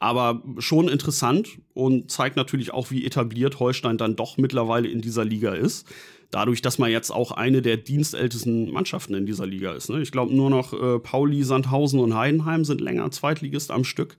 [0.00, 5.24] Aber schon interessant und zeigt natürlich auch, wie etabliert Holstein dann doch mittlerweile in dieser
[5.24, 5.86] Liga ist.
[6.30, 9.90] Dadurch, dass man jetzt auch eine der dienstältesten Mannschaften in dieser Liga ist.
[9.90, 10.00] Ne?
[10.00, 14.16] Ich glaube, nur noch äh, Pauli, Sandhausen und Heidenheim sind länger Zweitligist am Stück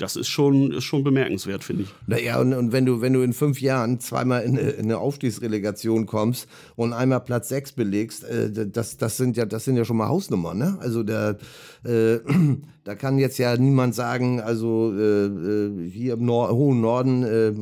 [0.00, 1.94] das ist schon, ist schon bemerkenswert, finde ich.
[2.06, 4.98] Naja, und, und wenn du, wenn du in fünf Jahren zweimal in eine, in eine
[4.98, 9.84] Aufstiegsrelegation kommst und einmal Platz sechs belegst, äh, das, das sind ja, das sind ja
[9.84, 10.78] schon mal Hausnummern, ne?
[10.80, 11.36] Also der,
[11.84, 12.18] äh,
[12.84, 17.52] da kann jetzt ja niemand sagen, also äh, äh hier im Nor hohen Norden, äh,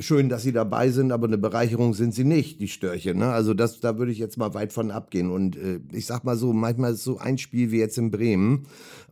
[0.00, 3.14] schön, dass sie dabei sind, aber eine Bereicherung sind sie nicht, die Störche.
[3.14, 3.26] Ne?
[3.26, 5.30] Also das, da würde ich jetzt mal weit von abgehen.
[5.30, 8.66] Und äh, ich sag mal so, manchmal ist so ein Spiel wie jetzt in Bremen,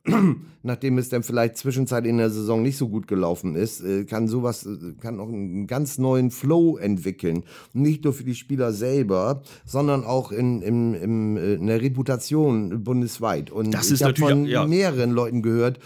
[0.62, 4.28] nachdem es dann vielleicht zwischenzeitlich in der Saison nicht so gut gelaufen ist, äh, kann
[4.28, 7.44] sowas, äh, kann auch einen ganz neuen Flow entwickeln.
[7.72, 12.84] Nicht nur für die Spieler selber, sondern auch in, in, in, äh, in der Reputation
[12.84, 13.50] bundesweit.
[13.50, 14.66] Und das ist ich habe von ja.
[14.66, 15.80] mehreren Leuten gehört,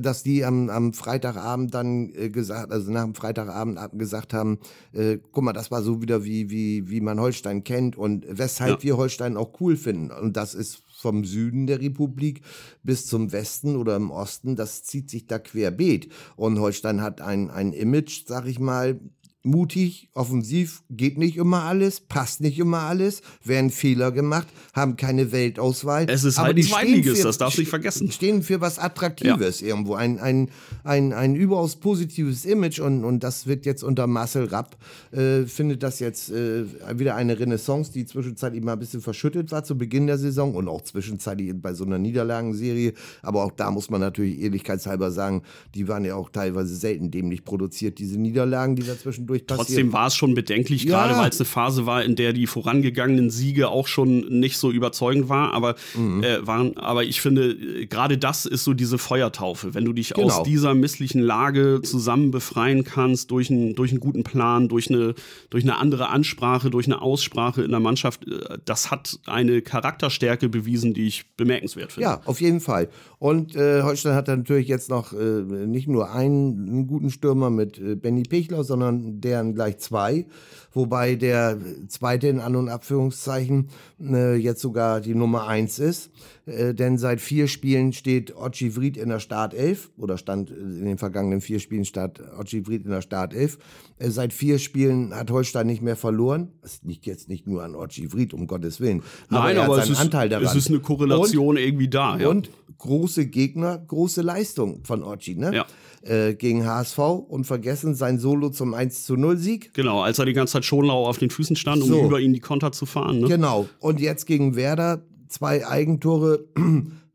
[0.00, 4.58] dass die am, am Freitagabend dann äh, gesagt, also nach dem Freitagabend gesagt haben,
[4.92, 8.78] äh, guck mal, das war so wieder wie, wie, wie man Holstein kennt und weshalb
[8.78, 8.82] ja.
[8.82, 10.10] wir Holstein auch cool finden.
[10.10, 12.40] Und das ist vom Süden der Republik
[12.82, 16.10] bis zum Westen oder im Osten, das zieht sich da querbeet.
[16.36, 18.98] Und Holstein hat ein, ein Image, sag ich mal,
[19.46, 25.32] mutig, offensiv, geht nicht immer alles, passt nicht immer alles, werden Fehler gemacht, haben keine
[25.32, 26.06] Weltauswahl.
[26.10, 28.10] Es ist aber halt die Zweitliges, das darfst du nicht vergessen.
[28.10, 29.68] Stehen für was Attraktives ja.
[29.68, 30.50] irgendwo, ein, ein,
[30.84, 34.76] ein, ein überaus positives Image und, und das wird jetzt unter Marcel Rapp,
[35.12, 36.64] äh, findet das jetzt äh,
[36.98, 40.68] wieder eine Renaissance, die zwischenzeitlich mal ein bisschen verschüttet war zu Beginn der Saison und
[40.68, 45.42] auch zwischenzeitlich bei so einer Niederlagenserie, aber auch da muss man natürlich ehrlichkeitshalber sagen,
[45.74, 49.66] die waren ja auch teilweise selten dämlich produziert, diese Niederlagen, die da zwischendurch zwischendurch passiert.
[49.68, 50.90] Trotzdem war es schon bedenklich, ja.
[50.90, 54.70] gerade weil es eine Phase war, in der die vorangegangenen Siege auch schon nicht so
[54.70, 56.22] überzeugend war, aber, mhm.
[56.22, 56.76] äh, waren.
[56.76, 59.74] Aber ich finde, gerade das ist so diese Feuertaufe.
[59.74, 60.28] Wenn du dich genau.
[60.28, 65.14] aus dieser misslichen Lage zusammen befreien kannst, durch, ein, durch einen guten Plan, durch eine,
[65.50, 70.48] durch eine andere Ansprache, durch eine Aussprache in der Mannschaft, äh, das hat eine Charakterstärke
[70.48, 72.08] bewiesen, die ich bemerkenswert finde.
[72.08, 72.88] Ja, auf jeden Fall.
[73.18, 77.78] Und äh, Holstein hat natürlich jetzt noch äh, nicht nur einen, einen, guten Stürmer mit
[77.78, 80.26] äh, Benny Pichler, sondern deren gleich zwei.
[80.72, 86.10] Wobei der zweite in An- und Abführungszeichen äh, jetzt sogar die Nummer eins ist.
[86.44, 90.98] Äh, denn seit vier Spielen steht Ochi Vried in der Startelf oder stand in den
[90.98, 93.58] vergangenen vier Spielen stand Ochi Vried in der Startelf.
[93.98, 96.52] Äh, seit vier Spielen hat Holstein nicht mehr verloren.
[96.60, 99.02] Das liegt jetzt nicht nur an Ochi Vried, um Gottes Willen.
[99.30, 100.44] Aber Nein, aber es ist, Anteil daran.
[100.44, 102.18] es ist eine Korrelation und, irgendwie da.
[102.18, 102.28] Ja.
[102.28, 105.54] Und große Gegner, große Leistung von Ochi, ne?
[105.54, 105.66] Ja.
[106.02, 109.74] Äh, gegen HSV und vergessen sein Solo zum 1 zu 0 Sieg.
[109.74, 112.04] Genau, als er die ganze Zeit Schonlau auf den Füßen stand, um so.
[112.04, 113.20] über ihn die Konter zu fahren.
[113.20, 113.28] Ne?
[113.28, 113.66] Genau.
[113.80, 116.44] Und jetzt gegen Werder zwei Eigentore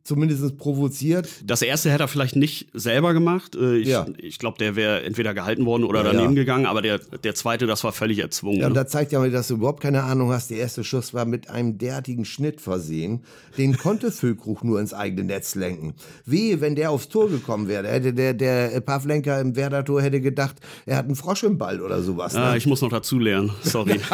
[0.03, 1.29] zumindest provoziert.
[1.43, 3.55] Das erste hätte er vielleicht nicht selber gemacht.
[3.55, 4.05] Äh, ich, Ja.
[4.17, 6.41] ich glaube, der wäre entweder gehalten worden oder Ja, daneben ja.
[6.41, 8.59] gegangen, aber der, der zweite, das war völlig erzwungen.
[8.59, 8.79] Ja, und ne?
[8.79, 10.49] da zeigt ja mal, dass du überhaupt keine Ahnung hast.
[10.49, 13.21] Der erste Schuss war mit einem derartigen Schnitt versehen.
[13.57, 15.93] Den konnte Füllkrug nur ins eigene Netz lenken.
[16.25, 17.87] Wehe, wenn der aufs Tor gekommen wäre.
[17.87, 22.01] Hätte der, der Pavlenka im Werder-Tor hätte gedacht, er hat einen Frosch im Ball oder
[22.01, 22.35] sowas.
[22.35, 22.57] Ah, Ne?
[22.57, 23.99] ich muss noch dazu lernen, sorry.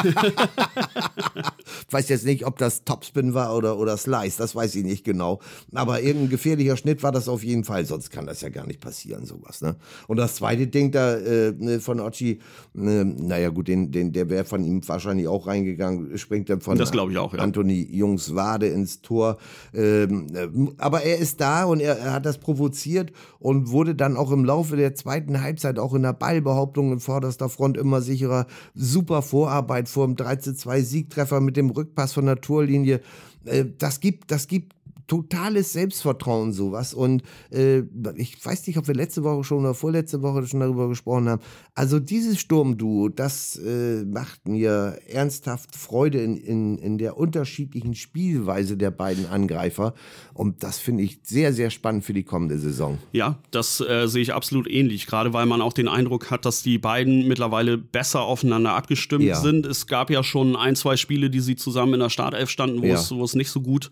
[1.92, 4.38] weiß jetzt nicht, ob das Topspin war oder, oder Slice.
[4.38, 5.40] Das weiß ich nicht genau.
[5.78, 7.86] Aber irgendein gefährlicher Schnitt war das auf jeden Fall.
[7.86, 9.62] Sonst kann das ja gar nicht passieren, sowas.
[9.62, 9.76] Ne?
[10.08, 12.40] Und das zweite Ding da äh, ne, von Ochi,
[12.76, 16.78] äh, naja gut, den, den, der wäre von ihm wahrscheinlich auch reingegangen, springt dann von
[16.78, 17.40] Das ich auch, ja.
[17.40, 19.38] Anthony Jungs Wade ins Tor.
[19.74, 24.18] Ähm, äh, aber er ist da und er, er hat das provoziert und wurde dann
[24.18, 28.48] auch im Laufe der zweiten Halbzeit auch in der Ballbehauptung in vorderster Front immer sicherer.
[28.74, 33.02] Super Vorarbeit vor dem 13-2 Siegtreffer mit dem Rückpass von der Torlinie.
[33.46, 34.77] Äh, das gibt, das gibt
[35.08, 37.80] totales Selbstvertrauen sowas und äh,
[38.16, 41.42] ich weiß nicht, ob wir letzte Woche schon oder vorletzte Woche schon darüber gesprochen haben.
[41.76, 48.78] Also dieses Sturmduo, das äh, macht mir ernsthaft Freude in, in, in der unterschiedlichen Spielweise
[48.78, 49.94] der beiden Angreifer
[50.34, 52.98] und das finde ich sehr, sehr spannend für die kommende Saison.
[53.14, 56.64] Ja, das äh, sehe ich absolut ähnlich, gerade weil man auch den Eindruck hat, dass
[56.64, 59.40] die beiden mittlerweile besser aufeinander abgestimmt Ja.
[59.40, 59.66] sind.
[59.66, 62.86] Es gab ja schon ein, zwei Spiele, die sie zusammen in der Startelf standen, wo,
[62.88, 62.96] Ja.
[62.96, 63.90] es, wo es nicht so gut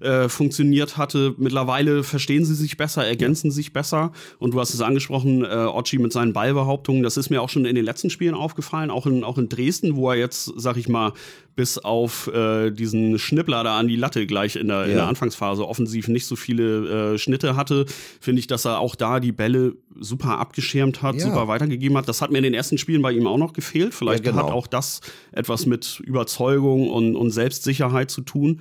[0.00, 1.34] äh, funktioniert hatte.
[1.38, 4.12] Mittlerweile verstehen sie sich besser, ergänzen sich besser.
[4.38, 7.64] Und du hast es angesprochen, äh, Ochi mit seinen Ballbehauptungen, das ist mir auch schon
[7.64, 10.88] in den letzten Spielen aufgefallen, auch in, auch in Dresden, wo er jetzt, sag ich
[10.88, 11.14] mal,
[11.54, 14.96] bis auf äh, diesen Schnippler da an die Latte gleich in der, in Ja.
[14.96, 17.86] der Anfangsphase offensiv nicht so viele äh, Schnitte hatte,
[18.20, 21.20] finde ich, dass er auch da die Bälle super abgeschirmt hat, Ja.
[21.22, 22.08] super weitergegeben hat.
[22.08, 23.92] Das hat mir in den ersten Spielen bei ihm auch noch gefehlt.
[23.94, 24.44] Vielleicht Ja, genau.
[24.46, 25.00] hat auch das
[25.32, 28.60] etwas mit Überzeugung und, und Selbstsicherheit zu tun.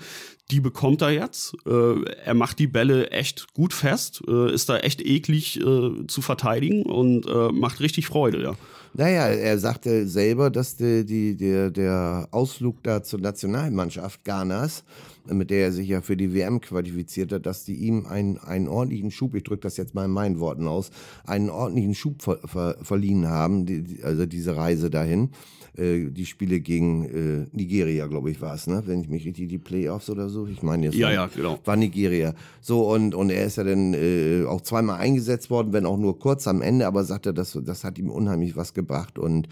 [0.51, 1.54] Die bekommt er jetzt.
[1.65, 6.21] Äh, er macht die Bälle echt gut fest, äh, ist da echt eklig äh, zu
[6.21, 8.56] verteidigen und äh, macht richtig Freude, ja.
[8.93, 14.84] Naja, er sagte selber, dass die, die, der, der Ausflug da zur Nationalmannschaft Ghanas,
[15.30, 18.68] mit der er sich ja für die WM qualifiziert hat, dass die ihm einen, einen
[18.68, 20.92] ordentlichen Schub, ich drücke das jetzt mal in meinen Worten aus,
[21.26, 25.30] einen ordentlichen Schub ver, ver, verliehen haben, die, also diese Reise dahin.
[25.78, 28.84] Äh, die Spiele gegen äh, Nigeria, glaube ich, war es, ne?
[28.88, 30.96] Wenn ich mich richtig, die Playoffs oder so, ich meine jetzt.
[30.96, 31.60] Ja, war- ja, genau.
[31.64, 32.34] war Nigeria.
[32.60, 36.20] So, und, und er ist ja dann äh, auch zweimal eingesetzt worden, wenn auch nur
[36.20, 39.18] kurz am Ende, aber sagt er, das, das hat ihm unheimlich was gebracht.
[39.18, 39.48] Und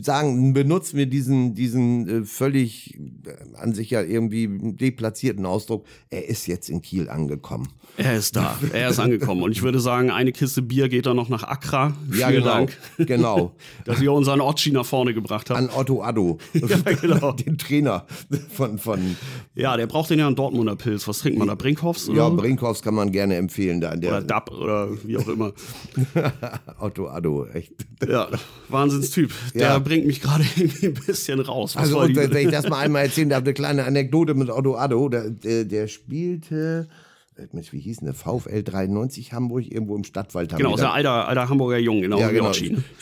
[0.00, 6.28] sagen, benutzen wir diesen, diesen äh, völlig äh, an sich ja irgendwie deplatzierten Ausdruck, er
[6.28, 7.68] ist jetzt in Kiel angekommen.
[7.96, 9.42] Er ist da, er ist angekommen.
[9.42, 11.94] Und ich würde sagen, eine Kiste Bier geht dann noch nach Accra.
[12.12, 12.54] Ja, Vielen genau.
[12.54, 13.56] Dank, Genau.
[13.84, 15.58] dass ihr unseren Ochi nach vorne gebracht habt.
[15.58, 16.38] An Otto Addo,
[17.00, 17.32] genau.
[17.32, 18.06] den Trainer
[18.52, 19.16] von, von
[19.54, 21.06] Ja, der braucht den ja einen Dortmunder Pilz.
[21.06, 21.54] Was trinkt man da?
[21.54, 22.08] Brinkhoffs?
[22.08, 22.28] Oder, ja?
[22.28, 25.52] Brinkhoffs kann man gerne empfehlen da oder der DAP oder wie auch immer.
[26.80, 27.72] Otto Addo, echt.
[28.08, 28.28] Ja,
[28.68, 29.32] Wahnsinnstyp.
[29.60, 29.78] Der Ja.
[29.78, 31.76] bringt mich gerade irgendwie ein bisschen raus.
[31.76, 34.76] Was Also, und wenn ich das mal einmal erzählen darf, eine kleine Anekdote mit Otto
[34.76, 36.88] Addo, der, der, der spielte,
[37.52, 38.14] Mensch, wie hieß denn der?
[38.14, 40.54] VfL 93 Hamburg, irgendwo im Stadtwald.
[40.56, 42.52] genau, da- der alter, alter Hamburger Jung, genau, ja, genau.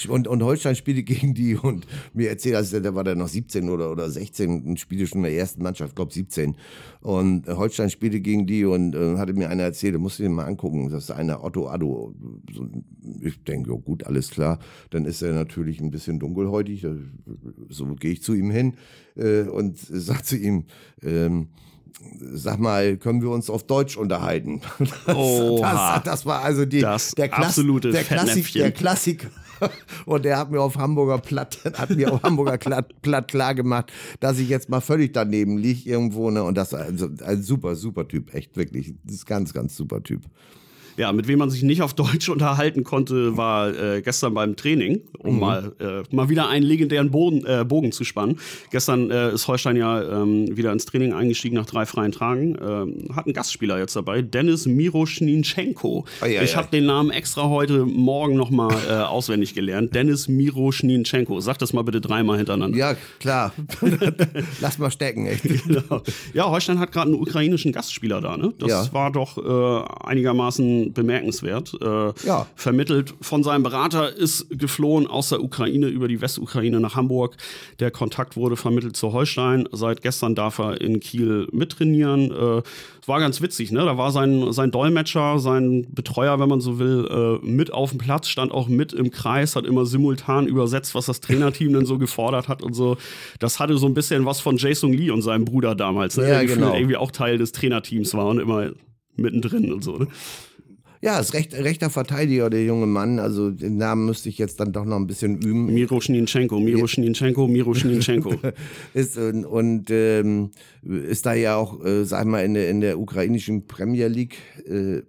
[0.09, 3.69] Und, und Holstein spielte gegen die und mir erzählt, also der war da noch 17
[3.69, 6.57] oder, oder 16 und spielte schon in der ersten Mannschaft, glaube 17.
[7.01, 10.25] Und äh, Holstein spielte gegen die und äh, hatte mir einer erzählt, du musst dir
[10.25, 12.15] den mal angucken, das ist einer Otto Addo.
[13.23, 14.59] Ich denke, ja, gut, alles klar.
[14.91, 16.91] Dann ist er natürlich ein bisschen dunkelhäutig, äh,
[17.69, 18.75] so gehe ich zu ihm hin
[19.17, 20.65] äh, und sag zu ihm,
[21.03, 21.49] ähm,
[22.33, 24.61] Sag mal, können wir uns auf Deutsch unterhalten?
[25.07, 25.95] Das, Oha.
[25.95, 29.29] das, das war also die, Das der, Klass, absolute der, Klassik, der Klassiker.
[30.07, 33.93] Und der hat mir auf Hamburger Platt, hat mir auf Hamburger Platt, Platt klar gemacht,
[34.21, 36.31] dass ich jetzt mal völlig daneben liege irgendwo.
[36.31, 36.43] Ne?
[36.43, 38.95] Und das also ein super, super Typ, echt wirklich.
[39.05, 40.23] Das ist ganz, ganz super Typ.
[40.99, 45.01] Ja, mit wem man sich nicht auf Deutsch unterhalten konnte, war äh, gestern beim Training,
[45.19, 45.41] um Mhm.
[45.41, 48.39] mal, äh, mal wieder einen legendären Boden, äh, Bogen zu spannen.
[48.71, 52.57] Gestern äh, ist Holstein ja ähm, wieder ins Training eingestiegen nach drei freien Tagen.
[52.61, 56.05] Ähm, hat einen Gastspieler jetzt dabei, Dennis Miroschninchenko.
[56.21, 59.95] Ei, ich habe den Namen extra heute Morgen nochmal äh, auswendig gelernt.
[59.95, 61.41] Dennis Miroschninchenko.
[61.41, 62.77] Sag das mal bitte dreimal hintereinander.
[62.77, 63.53] Ja, klar.
[64.61, 65.45] Lass mal stecken, echt.
[65.45, 66.03] Genau.
[66.35, 68.53] Ja, Holstein hat gerade einen ukrainischen Gastspieler da, ne?
[68.59, 68.93] Das Ja.
[68.93, 70.09] war doch äh,
[70.93, 71.75] bemerkenswert.
[71.81, 72.47] Äh, Ja.
[72.55, 77.37] Vermittelt von seinem Berater, ist geflohen aus der Ukraine über die Westukraine nach Hamburg.
[77.81, 79.69] Der Kontakt wurde vermittelt zu Holstein.
[79.73, 82.31] Seit gestern darf er in Kiel mittrainieren.
[82.31, 82.63] Äh,
[83.01, 83.85] es war ganz witzig, ne?
[83.85, 87.07] Da war sein, sein Dolmetscher, sein Betreuer, wenn man so will,
[87.43, 91.07] äh, mit auf dem Platz, stand auch mit im Kreis, hat immer simultan übersetzt, was
[91.07, 92.97] das Trainerteam denn so gefordert hat und so.
[93.39, 96.25] Das hatte so ein bisschen was von Jason Lee und seinem Bruder damals, ne?
[96.25, 96.75] Ja, der genau.
[96.75, 98.71] irgendwie auch Teil des Trainerteams war und immer
[99.17, 99.97] mittendrin und so.
[99.97, 100.09] Ne?
[101.01, 103.19] Ja, ist recht, rechter Verteidiger, der junge Mann.
[103.19, 105.67] Also den Namen müsste ich jetzt dann doch noch ein bisschen üben.
[105.67, 108.35] Miro Schninchenko, Miro Schninchenko, Miro Schninchenko.
[108.95, 110.51] ist, und und ähm,
[110.83, 115.03] ist da ja auch, äh, sag mal, in der, in der ukrainischen Premier League, äh,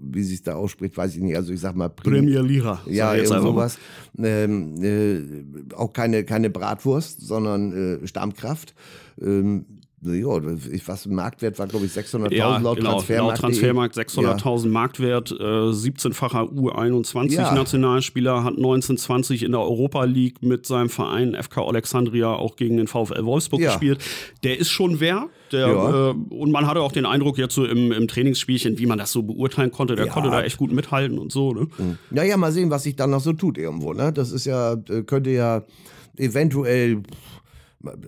[0.00, 1.36] wie sie es da ausspricht, weiß ich nicht.
[1.36, 2.80] Also ich sag mal Prim Premier Lira.
[2.86, 3.78] Ja, irgend sowas.
[4.18, 8.74] Ähm, äh, auch keine, keine Bratwurst, sondern äh, Stammkraft.
[9.20, 9.66] Ähm,
[10.02, 10.28] ja,
[10.86, 13.42] was Marktwert war, glaube ich, 600.000 ja, laut genau, Transfermarkt.
[13.42, 14.70] Laut Transfermarkt 600.000 ja.
[14.70, 22.32] Marktwert, äh, 17-facher U21-Nationalspieler, hat 1920 in der Europa League mit seinem Verein FK Alexandria
[22.32, 24.04] auch gegen den VfL Wolfsburg gespielt.
[24.44, 25.28] Der ist schon wer.
[25.52, 28.98] Der, äh, und man hatte auch den Eindruck jetzt so im, im Trainingsspielchen, wie man
[28.98, 29.96] das so beurteilen konnte.
[29.96, 31.54] Der konnte da echt gut mithalten und so.
[31.54, 31.68] Ne?
[32.10, 32.40] Naja, hm.
[32.40, 33.92] mal sehen, was sich dann noch so tut irgendwo.
[33.92, 34.12] Ne?
[34.12, 35.62] Das ist ja, äh, könnte ja
[36.16, 37.02] eventuell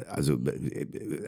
[0.09, 0.39] also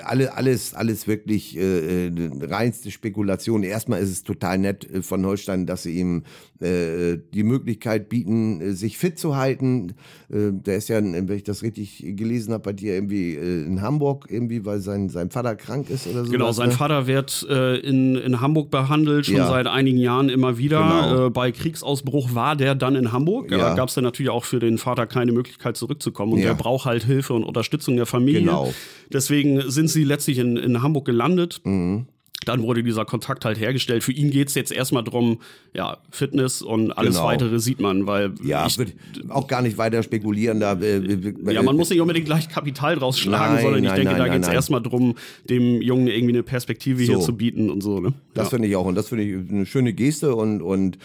[0.04, 2.10] alle, alles, alles wirklich äh, äh,
[2.42, 3.62] reinste Spekulation.
[3.62, 6.24] Erstmal ist es total nett äh, von Holstein, dass sie ihm
[6.60, 9.94] äh, die Möglichkeit bieten, äh, sich fit zu halten.
[10.28, 14.26] Äh, der ist ja, wenn ich das richtig gelesen habe, bei dir irgendwie in Hamburg,
[14.28, 16.32] irgendwie, weil sein, sein Vater krank ist oder so.
[16.32, 16.74] Genau, sein ne?
[16.74, 19.48] Vater wird in, in Hamburg behandelt, schon ja.
[19.48, 20.80] seit einigen Jahren immer wieder.
[20.80, 21.30] Genau.
[21.30, 23.50] bei Kriegsausbruch war der dann in Hamburg.
[23.50, 23.58] Ja.
[23.58, 26.34] Da gab es dann natürlich auch für den Vater keine Möglichkeit zurückzukommen.
[26.34, 26.48] Und ja.
[26.48, 28.39] der braucht halt Hilfe und Unterstützung der Familie.
[28.40, 28.72] Genau.
[29.12, 31.60] Deswegen sind sie letztlich in, in Hamburg gelandet.
[31.64, 32.06] Mhm
[32.46, 34.02] dann wurde dieser Kontakt halt hergestellt.
[34.02, 35.40] Für ihn geht es jetzt erstmal darum,
[35.74, 37.26] ja, Fitness und alles genau.
[37.26, 38.32] weitere sieht man, weil.
[38.42, 38.92] Ja, ich würde
[39.28, 40.58] auch gar nicht weiter spekulieren.
[40.58, 43.90] Da, äh, äh, ja, man muss nicht unbedingt gleich Kapital draus schlagen, nein, sondern ich
[43.90, 45.16] nein, denke, nein, da geht es erstmal darum,
[45.48, 47.12] dem Jungen irgendwie eine Perspektive so.
[47.12, 48.00] hier zu bieten und so.
[48.00, 48.14] Ne?
[48.32, 48.50] Das ja.
[48.50, 48.86] finde ich auch.
[48.86, 50.98] Und das finde ich eine schöne Geste und, und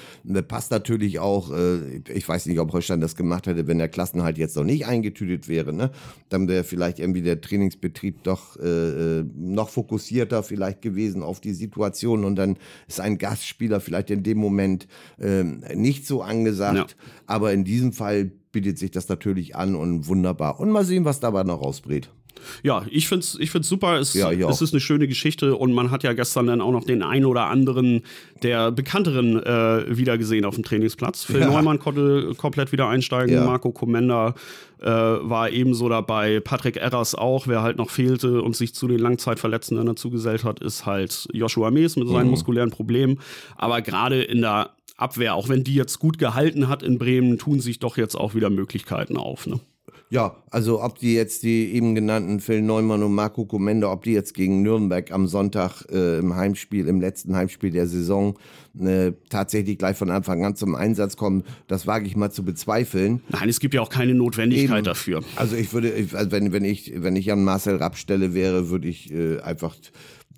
[0.47, 1.51] passt natürlich auch.
[1.51, 4.85] Äh, ich weiß nicht, ob Holstein das gemacht hätte, wenn der Klassenhalt jetzt noch nicht
[4.85, 5.73] eingetütet wäre.
[5.73, 5.91] Ne?
[6.29, 11.53] Dann wäre vielleicht irgendwie der Trainingsbetrieb doch äh, äh noch fokussierter vielleicht gewesen auf die
[11.53, 12.57] Situation und dann
[12.87, 14.87] ist ein Gastspieler vielleicht in dem Moment
[15.19, 16.95] ähm, nicht so angesagt.
[16.97, 17.11] Ja.
[17.27, 20.59] Aber in diesem Fall bietet sich das natürlich an und wunderbar.
[20.59, 22.09] Und mal sehen, was dabei noch rausbrät.
[22.63, 23.99] Ja, ich finde es ich find's super.
[23.99, 26.83] Es, ja, es ist eine schöne Geschichte und man hat ja gestern dann auch noch
[26.83, 28.03] den einen oder anderen
[28.43, 31.23] der bekannteren äh, wiedergesehen auf dem Trainingsplatz.
[31.23, 31.47] Phil ja.
[31.47, 33.45] Neumann konnte komplett wieder einsteigen, ja.
[33.45, 34.35] Marco Komenda
[34.81, 37.47] äh, war ebenso dabei, Patrick Erras auch.
[37.47, 41.71] Wer halt noch fehlte und sich zu den Langzeitverletzten dazu gesellt hat, ist halt Joshua
[41.71, 42.31] Mees mit seinen mhm.
[42.31, 43.19] muskulären Problemen.
[43.55, 47.59] Aber gerade in der Abwehr, auch wenn die jetzt gut gehalten hat in Bremen, tun
[47.59, 49.47] sich doch jetzt auch wieder Möglichkeiten auf.
[49.47, 49.59] Ne?
[50.09, 54.13] Ja, also ob die jetzt die eben genannten Phil Neumann und Marco Komenda, ob die
[54.13, 58.37] jetzt gegen Nürnberg am Sonntag äh, im Heimspiel, im letzten Heimspiel der Saison
[58.79, 63.21] äh, tatsächlich gleich von Anfang an zum Einsatz kommen, das wage ich mal zu bezweifeln.
[63.29, 64.85] Nein, es gibt ja auch keine Notwendigkeit eben.
[64.85, 65.21] dafür.
[65.35, 68.87] Also ich würde, also wenn, wenn ich, wenn ich an Marcel Rapp stelle wäre, würde
[68.87, 69.75] ich äh, einfach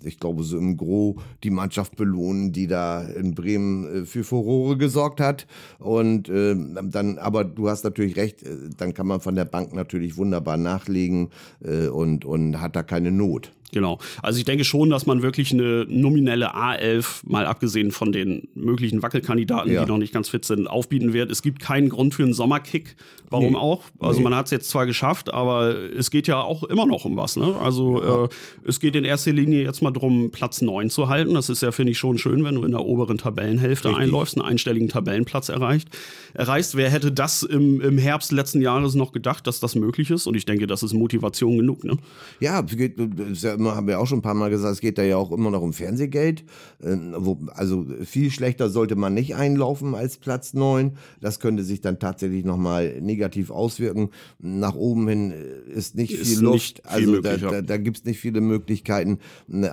[0.02, 4.76] ich glaube, so im Gro die Mannschaft belohnen, die da in Bremen äh, für Furore
[4.76, 5.46] gesorgt hat.
[5.78, 9.72] Und äh, dann, aber du hast natürlich recht, äh, dann kann man von der Bank
[9.74, 11.30] natürlich wunderbar nachlegen
[11.62, 13.52] äh, und, und hat da keine Not.
[13.72, 13.98] Genau.
[14.22, 19.02] Also ich denke schon, dass man wirklich eine nominelle A11, mal abgesehen von den möglichen
[19.02, 19.84] Wackelkandidaten, ja.
[19.84, 21.30] die noch nicht ganz fit sind, aufbieten wird.
[21.30, 22.96] Es gibt keinen Grund für einen Sommerkick.
[23.30, 23.58] Warum nee.
[23.58, 23.82] auch?
[23.98, 24.24] Also nee.
[24.24, 27.36] man hat es jetzt zwar geschafft, aber es geht ja auch immer noch um was.
[27.36, 27.54] Ne?
[27.56, 28.24] Also ja.
[28.24, 28.28] äh,
[28.64, 31.34] es geht in erster Linie jetzt mal darum, Platz 9 zu halten.
[31.34, 34.04] Das ist ja, finde ich, schon schön, wenn du in der oberen Tabellenhälfte Richtig.
[34.04, 35.88] einläufst, einen einstelligen Tabellenplatz erreicht,
[36.32, 36.74] erreichst.
[36.76, 40.26] Wer hätte das im, im Herbst letzten Jahres noch gedacht, dass das möglich ist?
[40.26, 41.84] Und ich denke, das ist Motivation genug.
[41.84, 41.98] Ne?
[42.40, 45.16] Ja, ja immer, haben wir auch schon ein paar Mal gesagt, es geht da ja
[45.16, 46.44] auch immer noch um Fernsehgeld.
[46.82, 47.14] Ähm,
[47.54, 50.96] also viel schlechter sollte man nicht einlaufen als Platz 9.
[51.20, 54.10] Das könnte sich dann tatsächlich nochmal negativ auswirken.
[54.38, 56.56] Nach oben hin äh, ist nicht ist viel Luft.
[56.56, 59.18] Nicht viel also da, da, da gibt es nicht viele Möglichkeiten.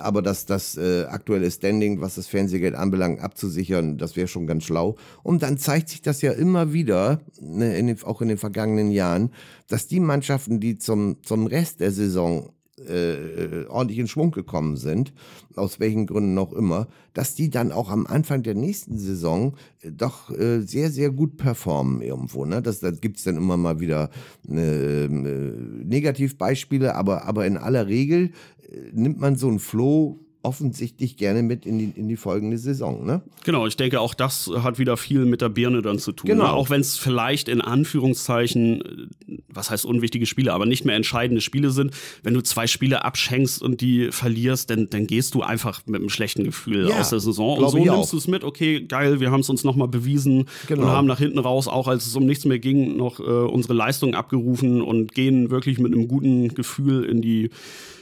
[0.00, 4.64] Aber das, das äh, aktuelle Standing, was das Fernsehgeld anbelangt, abzusichern, das wäre schon ganz
[4.64, 4.96] schlau.
[5.22, 8.90] Und dann zeigt sich das ja immer wieder, ne, in den, auch in den vergangenen
[8.90, 9.30] Jahren,
[9.68, 15.12] dass die Mannschaften, die zum, zum Rest der Saison äh, ordentlich in Schwung gekommen sind,
[15.54, 19.90] aus welchen Gründen noch immer, dass die dann auch am Anfang der nächsten Saison äh,
[19.92, 22.44] doch äh, sehr, sehr gut performen irgendwo.
[22.44, 22.60] Ne?
[22.60, 24.10] Das, das gibt es dann immer mal wieder
[24.48, 28.32] äh, äh, Negativbeispiele, aber, aber in aller Regel
[28.70, 33.04] äh, nimmt man so einen Flow offensichtlich gerne mit in die, in die folgende Saison.
[33.04, 33.20] Ne?
[33.44, 36.28] Genau, ich denke, auch das hat wieder viel mit der Birne dann zu tun.
[36.28, 36.34] Ne?
[36.34, 36.46] Genau.
[36.46, 36.52] Ne?
[36.52, 38.80] Auch wenn es vielleicht in Anführungszeichen,
[39.28, 41.90] äh, was heißt unwichtige Spiele, aber nicht mehr entscheidende Spiele sind.
[42.22, 46.10] Wenn du zwei Spiele abschenkst und die verlierst, dann, dann gehst du einfach mit einem
[46.10, 47.58] schlechten Gefühl ja, aus der Saison.
[47.58, 50.82] Und so nimmst du es mit, okay, geil, wir haben es uns nochmal bewiesen genau.
[50.82, 53.74] und haben nach hinten raus, auch als es um nichts mehr ging, noch äh, unsere
[53.74, 57.50] Leistung abgerufen und gehen wirklich mit einem guten Gefühl in die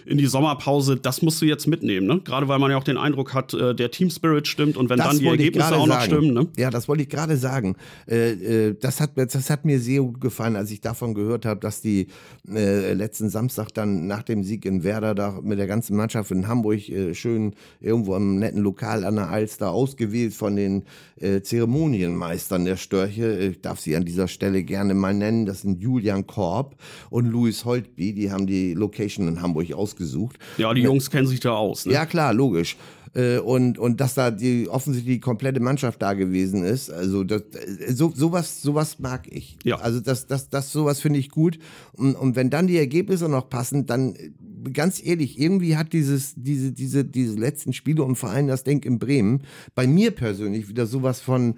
[0.06, 2.06] in die Sommerpause, das musst du jetzt mitnehmen.
[2.06, 2.20] Ne?
[2.24, 4.98] gerade weil man ja auch den Eindruck hat, äh, der Team Spirit stimmt und wenn
[4.98, 6.04] Das dann die Ergebnisse auch noch sagen.
[6.06, 6.34] stimmen.
[6.34, 6.46] Ne?
[6.56, 7.76] Ja, das wollte ich gerade sagen.
[8.08, 8.32] Äh,
[8.68, 11.60] äh, das, hat, mir- das hat mir sehr gut gefallen, als ich davon gehört habe,
[11.60, 12.08] dass die
[12.52, 16.48] äh, letzten Samstag dann nach dem Sieg in Werder da mit der ganzen Mannschaft in
[16.48, 20.84] Hamburg äh, schön irgendwo am netten Lokal an der Alster ausgewählt von den
[21.20, 21.40] äh,
[21.84, 23.36] Zeremonienmeistern der Störche.
[23.52, 25.46] Ich darf sie an dieser Stelle gerne mal nennen.
[25.46, 26.76] Das sind Julian Korb
[27.10, 28.12] und Louis Holtby.
[28.14, 30.38] Die haben die Location in Hamburg ausgesucht.
[30.58, 31.86] Ja, die Jungs kennen sich da aus.
[31.86, 31.92] Ne?
[31.92, 32.76] Ja, klar, logisch.
[33.14, 36.90] Äh, Und, und dass da die offensichtlich die komplette Mannschaft da gewesen ist.
[36.90, 39.56] Also das, äh, so, sowas, sowas mag ich.
[39.62, 39.76] Ja.
[39.76, 41.58] Also das, das, das sowas finde ich gut.
[41.92, 44.30] Und, und wenn dann die Ergebnisse noch passen, dann äh,
[44.72, 48.84] ganz ehrlich, irgendwie hat dieses, diese, diese, diese letzten Spiele und vor allem das Denk
[48.84, 49.42] in Bremen
[49.74, 51.54] bei mir persönlich wieder sowas von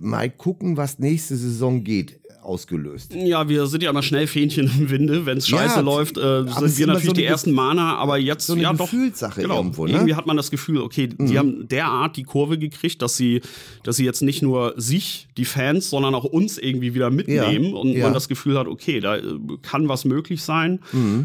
[0.00, 3.14] mal gucken, was nächste Saison geht, ausgelöst.
[3.14, 5.26] Ja, wir sind ja immer schnell Fähnchen im Winde.
[5.26, 8.46] Wenn es Ja, scheiße läuft, äh, sind wir natürlich so die ersten Mahner, aber jetzt
[8.46, 8.90] so eine ja doch.
[8.90, 9.92] Gefühlssache genau, irgendwo, ne?
[9.92, 13.42] Irgendwie hat man das Gefühl, okay, die haben derart die Kurve gekriegt, dass sie,
[13.82, 17.76] dass sie jetzt nicht nur sich, die Fans, sondern auch uns irgendwie wieder mitnehmen Ja,
[17.76, 18.04] und ja.
[18.04, 19.22] man das Gefühl hat, okay, da äh,
[19.62, 20.80] kann was möglich sein.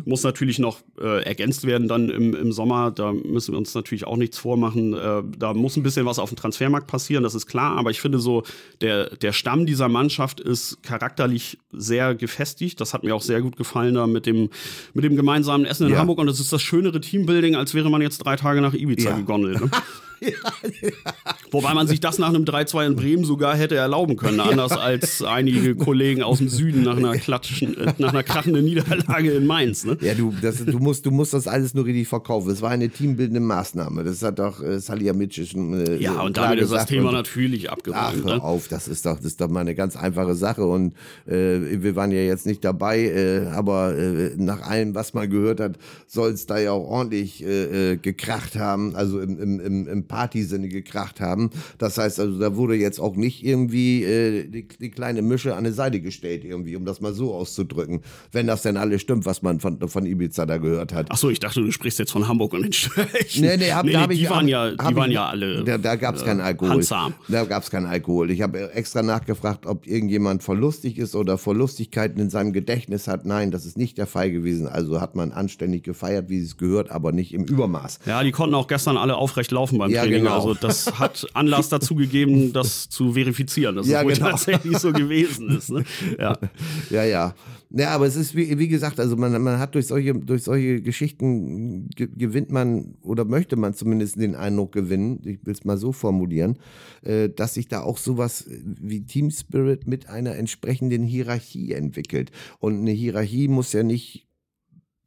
[0.06, 2.92] Muss natürlich noch äh, ergänzt werden dann im, im Sommer.
[2.92, 4.94] Da müssen wir uns natürlich auch nichts vormachen.
[4.94, 7.78] Äh, da muss ein bisschen was auf dem Transfermarkt passieren, das ist klar.
[7.78, 8.44] Aber ich finde so,
[8.82, 10.78] der, der Stamm dieser Mannschaft ist
[11.12, 12.80] charakterlich sehr gefestigt.
[12.80, 14.50] Das hat mir auch sehr gut gefallen da mit dem,
[14.94, 16.00] mit dem gemeinsamen Essen in Ja.
[16.00, 16.20] Hamburg.
[16.20, 19.18] Und das ist das schönere Teambuilding, als wäre man jetzt drei Tage nach Ibiza Ja.
[19.18, 19.62] gegondelt.
[19.62, 19.70] Ne?
[21.52, 25.22] Wobei man sich das nach einem 3-2 in Bremen sogar hätte erlauben können, anders als
[25.22, 29.84] einige Kollegen aus dem Süden nach einer klatschen, äh, nach einer krachenden Niederlage in Mainz.
[29.86, 29.98] Ne?
[30.02, 32.50] Ja, du, das, du, musst, du musst das alles nur richtig verkaufen.
[32.52, 34.04] Es war eine teambildende Maßnahme.
[34.04, 36.86] Das hat doch äh, Salihamidzic schon äh, Ja, und damit ist das.
[36.86, 38.24] Thema Und- natürlich Ach, abgeräumt.
[38.26, 38.44] hör Ne?
[38.44, 40.94] auf, das ist doch, das ist doch mal eine ganz einfache Sache und
[41.28, 45.60] äh, wir waren ja jetzt nicht dabei, äh, aber äh, nach allem, was man gehört
[45.60, 49.88] hat, soll es da ja auch ordentlich äh, äh, gekracht haben, also im, im, im,
[49.88, 51.50] im Partysinne gekracht haben.
[51.78, 55.64] Das heißt also, da wurde jetzt auch nicht irgendwie äh, die, die kleine Mische an
[55.64, 59.42] die Seite gestellt, irgendwie, um das mal so auszudrücken, wenn das denn alles stimmt, was
[59.42, 61.08] man von, von Ibiza da gehört hat.
[61.10, 63.42] Ach so, ich dachte, du sprichst jetzt von Hamburg und den Störchen.
[63.42, 65.64] Nee, nee, hab, da hab ich, die waren hab- ja, die waren ich- ja alle.
[65.64, 66.72] Da, da gab es äh, keinen Alkohol.
[66.74, 67.14] Handsam.
[67.28, 68.30] Da gab es keinen Alkohol.
[68.32, 73.26] Ich habe extra nachgefragt, ob irgendjemand verlustig ist oder Verlustigkeiten in seinem Gedächtnis hat.
[73.26, 74.68] Nein, das ist nicht der Fall gewesen.
[74.68, 78.00] Also hat man anständig gefeiert, wie es gehört, aber nicht im Übermaß.
[78.06, 80.20] Ja, die konnten auch gestern alle aufrecht laufen beim Ja, Training.
[80.24, 80.36] genau.
[80.36, 84.30] Also das hat Anlass dazu gegeben, das zu verifizieren, dass Ja, es wohl genau.
[84.32, 85.70] tatsächlich so gewesen ist.
[85.72, 85.84] Ne?
[86.20, 86.38] Ja.
[86.90, 87.36] Ja, ja.
[87.74, 90.82] Ja, aber es ist wie, wie gesagt, also man, man hat durch solche, durch solche
[90.82, 95.78] Geschichten ge gewinnt man oder möchte man zumindest den Eindruck gewinnen, ich will es mal
[95.78, 96.58] so formulieren,
[97.04, 102.32] äh, dass sich da auch sowas wie Team Spirit mit einer entsprechenden Hierarchie entwickelt.
[102.60, 104.28] Und eine Hierarchie muss ja nicht,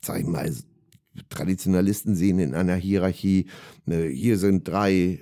[0.02, 0.50] sag ich mal,
[1.28, 3.46] Traditionalisten sehen in einer Hierarchie,
[3.86, 5.20] ne, hier sind drei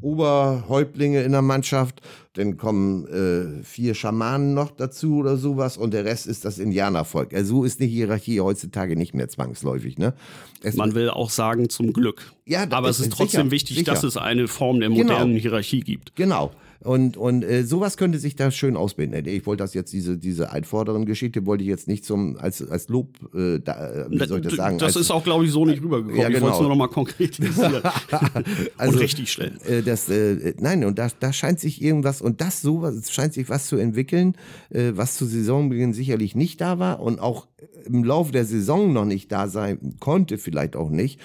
[0.00, 2.00] Oberhäuptlinge in der Mannschaft,
[2.34, 7.32] dann kommen äh, vier Schamanen noch dazu oder sowas und der Rest ist das Indianervolk.
[7.34, 9.98] Also so ist eine Hierarchie heutzutage nicht mehr zwangsläufig.
[9.98, 10.14] Ne?
[10.62, 12.32] Es, Man will auch sagen, zum Glück.
[12.44, 13.92] Ja, Aber es ist trotzdem sicher, wichtig, sicher.
[13.92, 15.02] dass es eine Form der Genau.
[15.02, 16.14] modernen Hierarchie gibt.
[16.14, 16.52] Genau.
[16.80, 19.26] Und, und äh, sowas könnte sich da schön ausbilden.
[19.26, 22.88] Ich wollte das jetzt, diese, diese einvorderen Geschichte wollte ich jetzt nicht zum, als, als
[22.88, 24.78] Lob, äh, da, äh, wie soll ich das sagen?
[24.78, 26.20] Das als, ist auch, glaube ich, so nicht rübergekommen.
[26.20, 26.60] Ja, Ich wollte es genau.
[26.60, 27.82] nur noch mal konkretisieren
[28.76, 29.58] Also, und richtig stellen.
[29.66, 33.48] Äh, das, äh, nein, und da, da scheint sich irgendwas, und das sowas, scheint sich
[33.48, 34.36] was zu entwickeln,
[34.70, 37.46] äh, was zu Saisonbeginn sicherlich nicht da war und auch
[37.86, 41.20] im Laufe der Saison noch nicht da sein konnte, vielleicht auch nicht.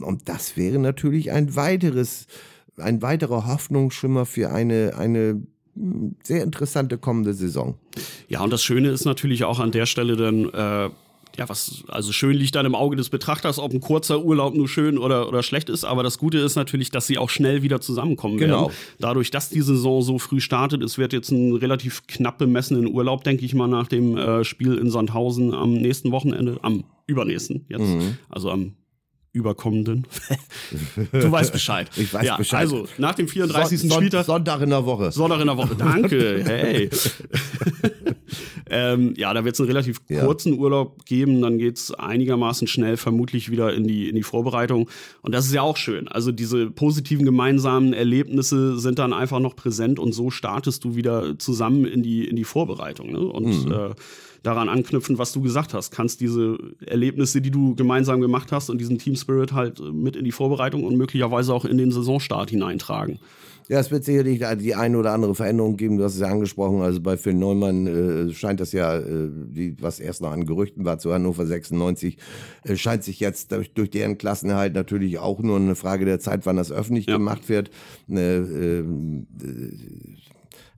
[0.00, 2.26] Und das wäre natürlich ein weiteres,
[2.78, 5.42] ein weiterer Hoffnungsschimmer für eine, eine
[5.74, 7.74] mh, sehr interessante kommende Saison.
[8.28, 10.90] Ja, und das Schöne ist natürlich auch an der Stelle dann, äh,
[11.38, 14.68] ja, was, also schön liegt dann im Auge des Betrachters, ob ein kurzer Urlaub nur
[14.70, 15.84] schön oder, oder schlecht ist.
[15.84, 18.62] Aber das Gute ist natürlich, dass sie auch schnell wieder zusammenkommen Genau.
[18.68, 18.72] werden.
[19.00, 23.22] Dadurch, dass die Saison so früh startet, es wird jetzt ein relativ knapp bemessenen Urlaub,
[23.24, 27.82] denke ich mal, nach dem äh, Spiel in Sandhausen am nächsten Wochenende, am übernächsten jetzt,
[27.82, 28.16] Mhm.
[28.30, 28.72] also am
[29.36, 30.06] überkommenden.
[31.12, 31.88] du weißt Bescheid.
[31.96, 32.60] Ich weiß ja, Bescheid.
[32.60, 33.80] Also nach dem 34.
[33.80, 34.24] Son- Spieltag.
[34.26, 35.12] Sonntag in der Woche.
[35.12, 35.74] Sonntag in der Woche.
[35.76, 36.42] Danke.
[36.46, 36.88] Hey.
[38.68, 40.24] ähm, ja, da wird es einen relativ Ja.
[40.24, 41.40] kurzen Urlaub geben.
[41.42, 44.88] Dann geht es einigermaßen schnell vermutlich wieder in die, in die Vorbereitung.
[45.22, 46.08] Und das ist ja auch schön.
[46.08, 51.38] Also diese positiven gemeinsamen Erlebnisse sind dann einfach noch präsent und so startest du wieder
[51.38, 53.12] zusammen in die, in die Vorbereitung.
[53.12, 53.20] Ne?
[53.20, 53.72] Und Mhm.
[53.72, 53.90] äh,
[54.46, 55.90] daran anknüpfen, was du gesagt hast.
[55.90, 56.56] Kannst diese
[56.86, 60.84] Erlebnisse, die du gemeinsam gemacht hast und diesen Team Spirit halt mit in die Vorbereitung
[60.84, 63.18] und möglicherweise auch in den Saisonstart hineintragen.
[63.68, 65.98] Ja, es wird sicherlich die eine oder andere Veränderung geben.
[65.98, 66.82] Du hast es ja angesprochen.
[66.82, 67.86] Also bei Phil Neumann
[68.28, 72.16] äh, scheint das ja, äh, die, was erst noch an Gerüchten war zu Hannover 96,
[72.62, 76.46] äh, scheint sich jetzt durch, durch deren Klassenerhalt natürlich auch nur eine Frage der Zeit,
[76.46, 77.16] wann das öffentlich ja.
[77.16, 77.70] gemacht wird.
[78.08, 78.84] Äh,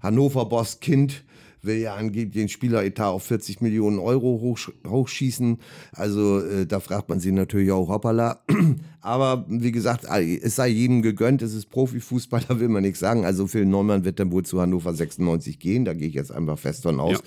[0.00, 1.24] Hannover-Boss Kind
[1.62, 5.58] will ja angeblich den Spieleretat auf 40 Millionen Euro hoch, hochschießen.
[5.92, 8.42] Also äh, da fragt man sich natürlich auch, hoppala.
[9.00, 13.24] Aber wie gesagt, es sei jedem gegönnt, es ist Profifußball, da will man nichts sagen.
[13.24, 16.58] Also Phil Neumann wird dann wohl zu Hannover 96 gehen, da gehe ich jetzt einfach
[16.58, 17.22] fest von aus.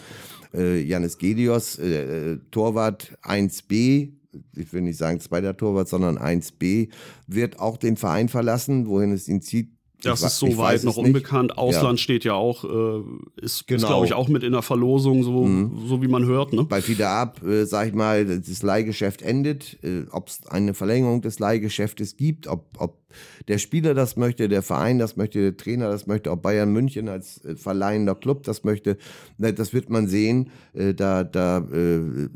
[0.53, 0.59] Ja.
[0.59, 4.11] Äh, Janis Gedios, äh, Torwart 1b,
[4.55, 6.89] ich will nicht sagen zweiter Torwart, sondern 1b,
[7.27, 9.71] wird auch den Verein verlassen, wohin es ihn zieht,
[10.04, 11.58] das ist soweit noch unbekannt.
[11.58, 12.04] Ausland ja.
[12.04, 13.02] steht ja auch, äh,
[13.41, 13.82] ist, genau.
[13.82, 15.88] ist glaube ich, auch mit in der Verlosung, so, mhm.
[15.88, 16.54] so wie man hört.
[16.54, 16.64] Ne?
[16.64, 21.22] Bei Fieder ab, äh, sag ich mal, das Leihgeschäft endet, äh, ob es eine Verlängerung
[21.22, 23.01] des Leihgeschäftes gibt, ob, ob
[23.47, 27.09] der Spieler das möchte, der Verein das möchte, der Trainer das möchte, ob Bayern München
[27.09, 28.97] als äh, verleihender Club das möchte,
[29.38, 30.49] ne, das wird man sehen.
[30.74, 32.30] Äh, da, da äh,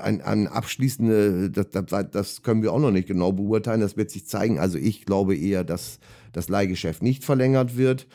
[0.00, 4.10] ein, ein abschließende, das, das, das können wir auch noch nicht genau beurteilen, das wird
[4.10, 4.58] sich zeigen.
[4.58, 5.98] Also ich glaube eher, dass
[6.32, 8.06] das Leihgeschäft nicht verlängert wird.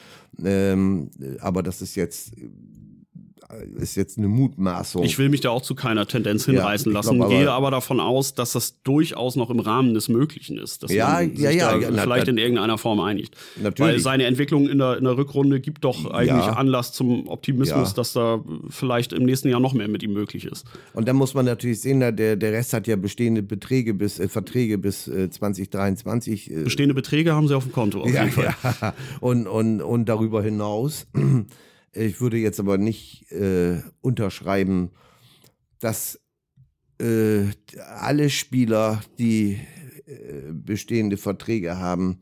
[0.44, 2.34] Ähm, aber das ist jetzt
[3.78, 5.04] ist jetzt eine Mutmaßung.
[5.04, 8.00] Ich will mich da auch zu keiner Tendenz hinreißen ja, lassen, aber gehe aber davon
[8.00, 11.60] aus, dass das durchaus noch im Rahmen des Möglichen ist, dass ja, man ja, sich
[11.60, 13.36] ja, da ja, vielleicht na, in irgendeiner Form einigt.
[13.62, 13.94] Natürlich.
[13.94, 18.14] Weil seine Entwicklung in der, in der Rückrunde gibt doch eigentlich Anlass zum Optimismus, dass
[18.14, 20.66] da vielleicht im nächsten Jahr noch mehr mit ihm möglich ist.
[20.94, 24.28] Und dann muss man natürlich sehen, der, der Rest hat ja bestehende Beträge bis, äh,
[24.28, 26.52] Verträge bis äh, 2023.
[26.52, 28.54] Äh, bestehende Beträge haben sie auf dem Konto, auf jeden Fall.
[29.20, 31.06] Und, und, und darüber hinaus
[31.94, 34.92] ich würde jetzt aber nicht äh, unterschreiben,
[35.80, 36.20] dass
[37.00, 37.48] äh,
[37.98, 39.60] alle Spieler, die
[40.06, 42.20] äh, bestehende Verträge haben,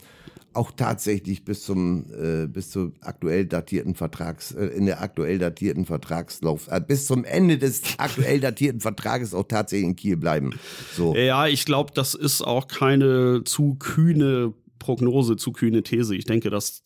[0.54, 5.86] auch tatsächlich bis zum äh, bis zur aktuell datierten Vertrags äh, in der aktuell datierten
[5.86, 10.52] Vertragslauf äh, bis zum Ende des aktuell datierten Vertrages auch tatsächlich in Kiel bleiben.
[10.96, 11.16] So.
[11.16, 16.16] Ja, ich glaube, das ist auch keine zu kühne Prognose, zu kühne These.
[16.16, 16.84] Ich denke, dass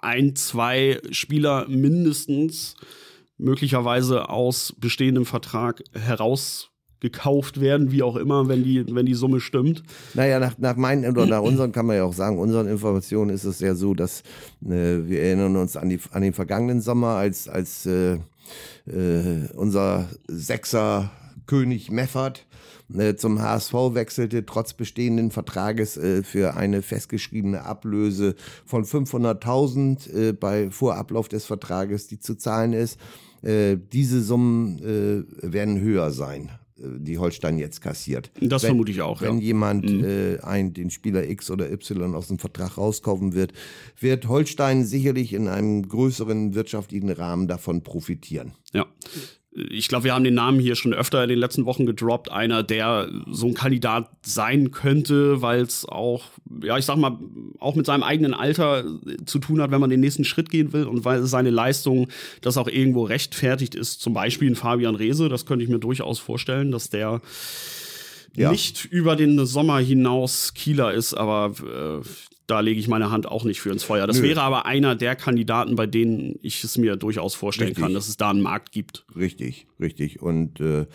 [0.00, 2.76] ein, zwei Spieler mindestens
[3.38, 9.40] möglicherweise aus bestehendem Vertrag heraus gekauft werden, wie auch immer, wenn die, wenn die Summe
[9.40, 9.84] stimmt.
[10.14, 13.44] Naja, nach, nach meinen oder nach unseren kann man ja auch sagen, unseren Informationen ist
[13.44, 14.22] es ja so, dass
[14.64, 18.14] äh, wir erinnern uns an, die, an den vergangenen Sommer, als, als äh,
[18.86, 21.10] äh, unser Sechser
[21.48, 22.46] König Meffert
[22.96, 30.32] äh, zum HSV wechselte, trotz bestehenden Vertrages äh, für eine festgeschriebene Ablöse von 500.000 äh,
[30.32, 32.98] bei Vorablauf des Vertrages, die zu zahlen ist.
[33.40, 38.30] diese Summen werden höher sein die Holstein jetzt kassiert.
[38.40, 39.20] Das wenn, vermute ich auch.
[39.20, 39.44] Wenn ja.
[39.44, 40.04] jemand mhm.
[40.04, 43.52] äh, ein, den Spieler X oder Y aus dem Vertrag rauskaufen wird,
[43.98, 48.52] wird Holstein sicherlich in einem größeren wirtschaftlichen Rahmen davon profitieren.
[48.72, 48.86] Ja
[49.70, 52.30] ich glaube, wir haben den Namen hier schon öfter in den letzten Wochen gedroppt.
[52.30, 56.24] Einer, der so ein Kandidat sein könnte, weil es auch,
[56.62, 57.18] ja, ich sag mal,
[57.58, 58.84] auch mit seinem eigenen Alter
[59.26, 62.08] zu tun hat, wenn man den nächsten Schritt gehen will und weil seine Leistung
[62.40, 64.00] das auch irgendwo rechtfertigt ist.
[64.00, 67.20] Zum Beispiel ein Fabian Rehse, das könnte ich mir durchaus vorstellen, dass der
[68.36, 68.50] ja.
[68.50, 72.06] nicht über den Sommer hinaus Kieler ist, aber äh,
[72.48, 74.06] da lege ich meine Hand auch nicht für ins Feuer.
[74.06, 74.22] Das Nö.
[74.24, 77.84] wäre aber einer der Kandidaten, bei denen ich es mir durchaus vorstellen richtig.
[77.84, 79.04] kann, dass es da einen Markt gibt.
[79.14, 80.22] Richtig, richtig.
[80.22, 80.86] Und äh,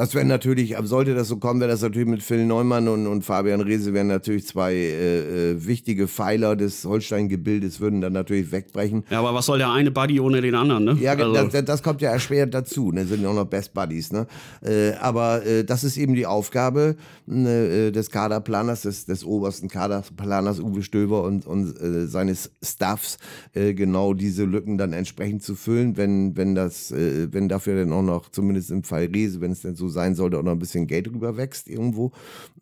[0.00, 3.22] das wäre natürlich, sollte das so kommen, wäre das natürlich mit Phil Neumann und, und
[3.22, 9.04] Fabian Rehse wären natürlich zwei äh, äh, wichtige Pfeiler des Holstein-Gebildes, würden dann natürlich wegbrechen.
[9.10, 10.96] Ja, aber was soll der eine Buddy ohne den anderen, ne?
[10.98, 11.48] Ja, also.
[11.48, 13.04] das, das, kommt ja erschwert dazu, ne?
[13.04, 14.26] Sind ja auch noch Best Buddies, ne?
[14.62, 16.96] Äh, aber äh, das ist eben die Aufgabe
[17.26, 23.18] ne, äh, des Kaderplaners, des, des obersten Kaderplaners Uwe Stöber und, und äh, seines Staffs,
[23.52, 28.30] genau diese Lücken dann entsprechend zu füllen, wenn, wenn das, wenn dafür dann auch noch,
[28.30, 31.06] zumindest im Fall Rehse, wenn es denn so sein sollte, auch noch ein bisschen Geld
[31.06, 32.12] drüber wächst irgendwo.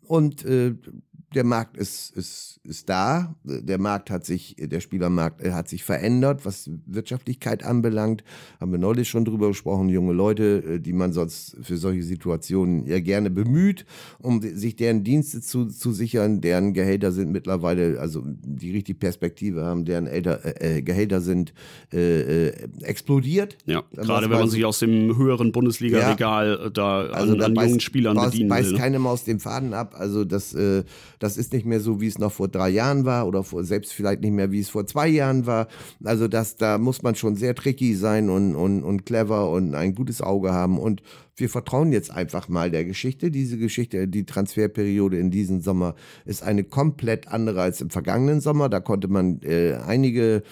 [0.05, 0.73] Und äh,
[1.35, 3.35] der Markt ist, ist, ist da.
[3.43, 8.23] Der Markt hat sich, der Spielermarkt hat sich verändert, was Wirtschaftlichkeit anbelangt.
[8.59, 9.89] Haben wir neulich schon drüber gesprochen.
[9.89, 13.85] Junge Leute, äh, die man sonst für solche Situationen ja gerne bemüht,
[14.19, 16.41] um sich deren Dienste zu, zu sichern.
[16.41, 21.53] Deren Gehälter sind mittlerweile, also die richtig Perspektive haben, deren Elter, äh, äh Gehälter sind
[21.93, 23.57] äh, äh, explodiert.
[23.65, 26.69] Ja, gerade wenn man sich aus dem höheren Bundesliga-Regal ja.
[26.69, 28.73] da also an, an beißt, jungen Spielern beißt, bedienen beißt will.
[28.73, 28.79] Ne?
[28.79, 29.95] keine Maus dem Faden ab.
[29.97, 30.83] Also das, äh,
[31.19, 33.93] das ist nicht mehr so, wie es noch vor drei Jahren war oder vor, selbst
[33.93, 35.67] vielleicht nicht mehr, wie es vor zwei Jahren war.
[36.03, 39.95] Also das, da muss man schon sehr tricky sein und, und, und clever und ein
[39.95, 40.79] gutes Auge haben.
[40.79, 41.01] Und
[41.35, 43.31] wir vertrauen jetzt einfach mal der Geschichte.
[43.31, 45.95] Diese Geschichte, die Transferperiode in diesem Sommer
[46.25, 48.69] ist eine komplett andere als im vergangenen Sommer.
[48.69, 50.43] Da konnte man äh, einige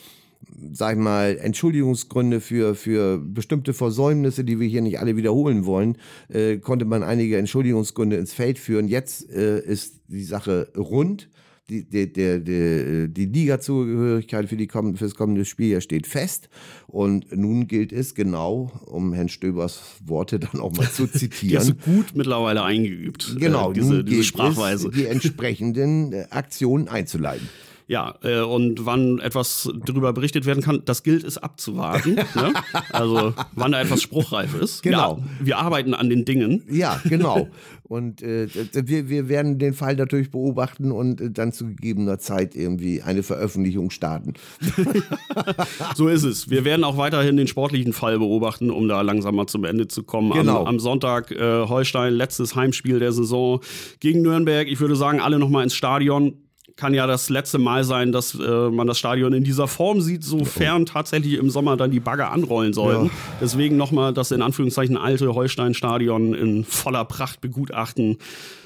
[0.73, 5.97] sag ich mal, Entschuldigungsgründe für, für bestimmte Versäumnisse, die wir hier nicht alle wiederholen wollen,
[6.29, 8.87] äh, konnte man einige Entschuldigungsgründe ins Feld führen.
[8.87, 11.29] Jetzt äh, ist die Sache rund.
[11.69, 16.47] Die, die, die, die, die Liga-Zugehörigkeit für, die für das kommende Spiel steht fest.
[16.87, 21.65] Und nun gilt es genau, um Herrn Stöbers Worte dann auch mal zu zitieren.
[21.65, 23.35] Die du gut mittlerweile eingeübt.
[23.37, 24.87] Genau, äh, diese, nun diese Sprachweise.
[24.87, 27.49] Es, die entsprechenden äh, Aktionen einzuleiten.
[27.87, 32.15] Ja, äh, und wann etwas darüber berichtet werden kann, das gilt es abzuwarten.
[32.35, 32.53] ne?
[32.91, 34.83] Also wann da etwas spruchreif ist.
[34.83, 35.17] Genau.
[35.17, 36.63] Ja, wir arbeiten an den Dingen.
[36.69, 37.47] Ja, genau.
[37.83, 42.53] Und äh, wir, wir werden den Fall natürlich beobachten und äh, dann zu gegebener Zeit
[42.53, 44.33] irgendwie eine Veröffentlichung starten.
[45.95, 46.49] so ist es.
[46.49, 50.03] Wir werden auch weiterhin den sportlichen Fall beobachten, um da langsam mal zum Ende zu
[50.03, 50.33] kommen.
[50.33, 50.61] Genau.
[50.61, 53.61] Am, am Sonntag äh, Holstein, letztes Heimspiel der Saison
[54.01, 54.67] gegen Nürnberg.
[54.67, 56.33] Ich würde sagen, alle nochmal ins Stadion
[56.77, 60.23] kann ja das letzte Mal sein, dass äh, man das Stadion in dieser Form sieht,
[60.23, 63.05] sofern tatsächlich im Sommer dann die Bagger anrollen sollten.
[63.05, 63.11] Ja.
[63.41, 68.17] Deswegen nochmal das in Anführungszeichen alte Holstein-Stadion in voller Pracht begutachten.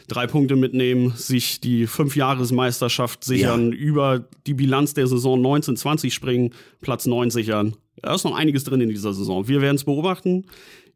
[0.09, 3.77] Drei Punkte mitnehmen, sich die Fünfjahresmeisterschaft sichern, Ja.
[3.77, 7.75] über die Bilanz der Saison 1920 springen, Platz 9 sichern.
[8.01, 9.47] Da ist noch einiges drin in dieser Saison.
[9.47, 10.45] Wir werden es beobachten.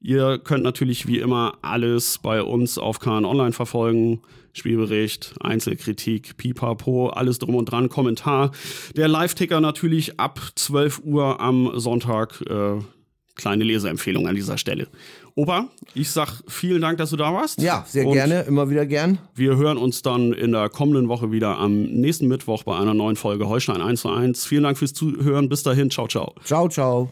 [0.05, 4.21] Ihr könnt natürlich wie immer alles bei uns auf KN Online verfolgen.
[4.53, 8.51] Spielbericht, Einzelkritik, Pipapo, alles drum und dran, Kommentar.
[8.95, 12.39] Der Live-Ticker natürlich ab 12 Uhr am Sonntag.
[12.47, 12.81] Äh,
[13.33, 14.89] kleine Leseempfehlung an dieser Stelle.
[15.33, 17.59] Opa, ich sag vielen Dank, dass du da warst.
[17.59, 19.17] Ja, sehr Und gerne, immer wieder gern.
[19.33, 23.15] Wir hören uns dann in der kommenden Woche wieder am nächsten Mittwoch bei einer neuen
[23.15, 24.45] Folge Holstein 1 zu 1.
[24.45, 25.49] Vielen Dank fürs Zuhören.
[25.49, 25.89] Bis dahin.
[25.89, 26.35] Ciao, ciao.
[26.43, 27.11] Ciao, ciao.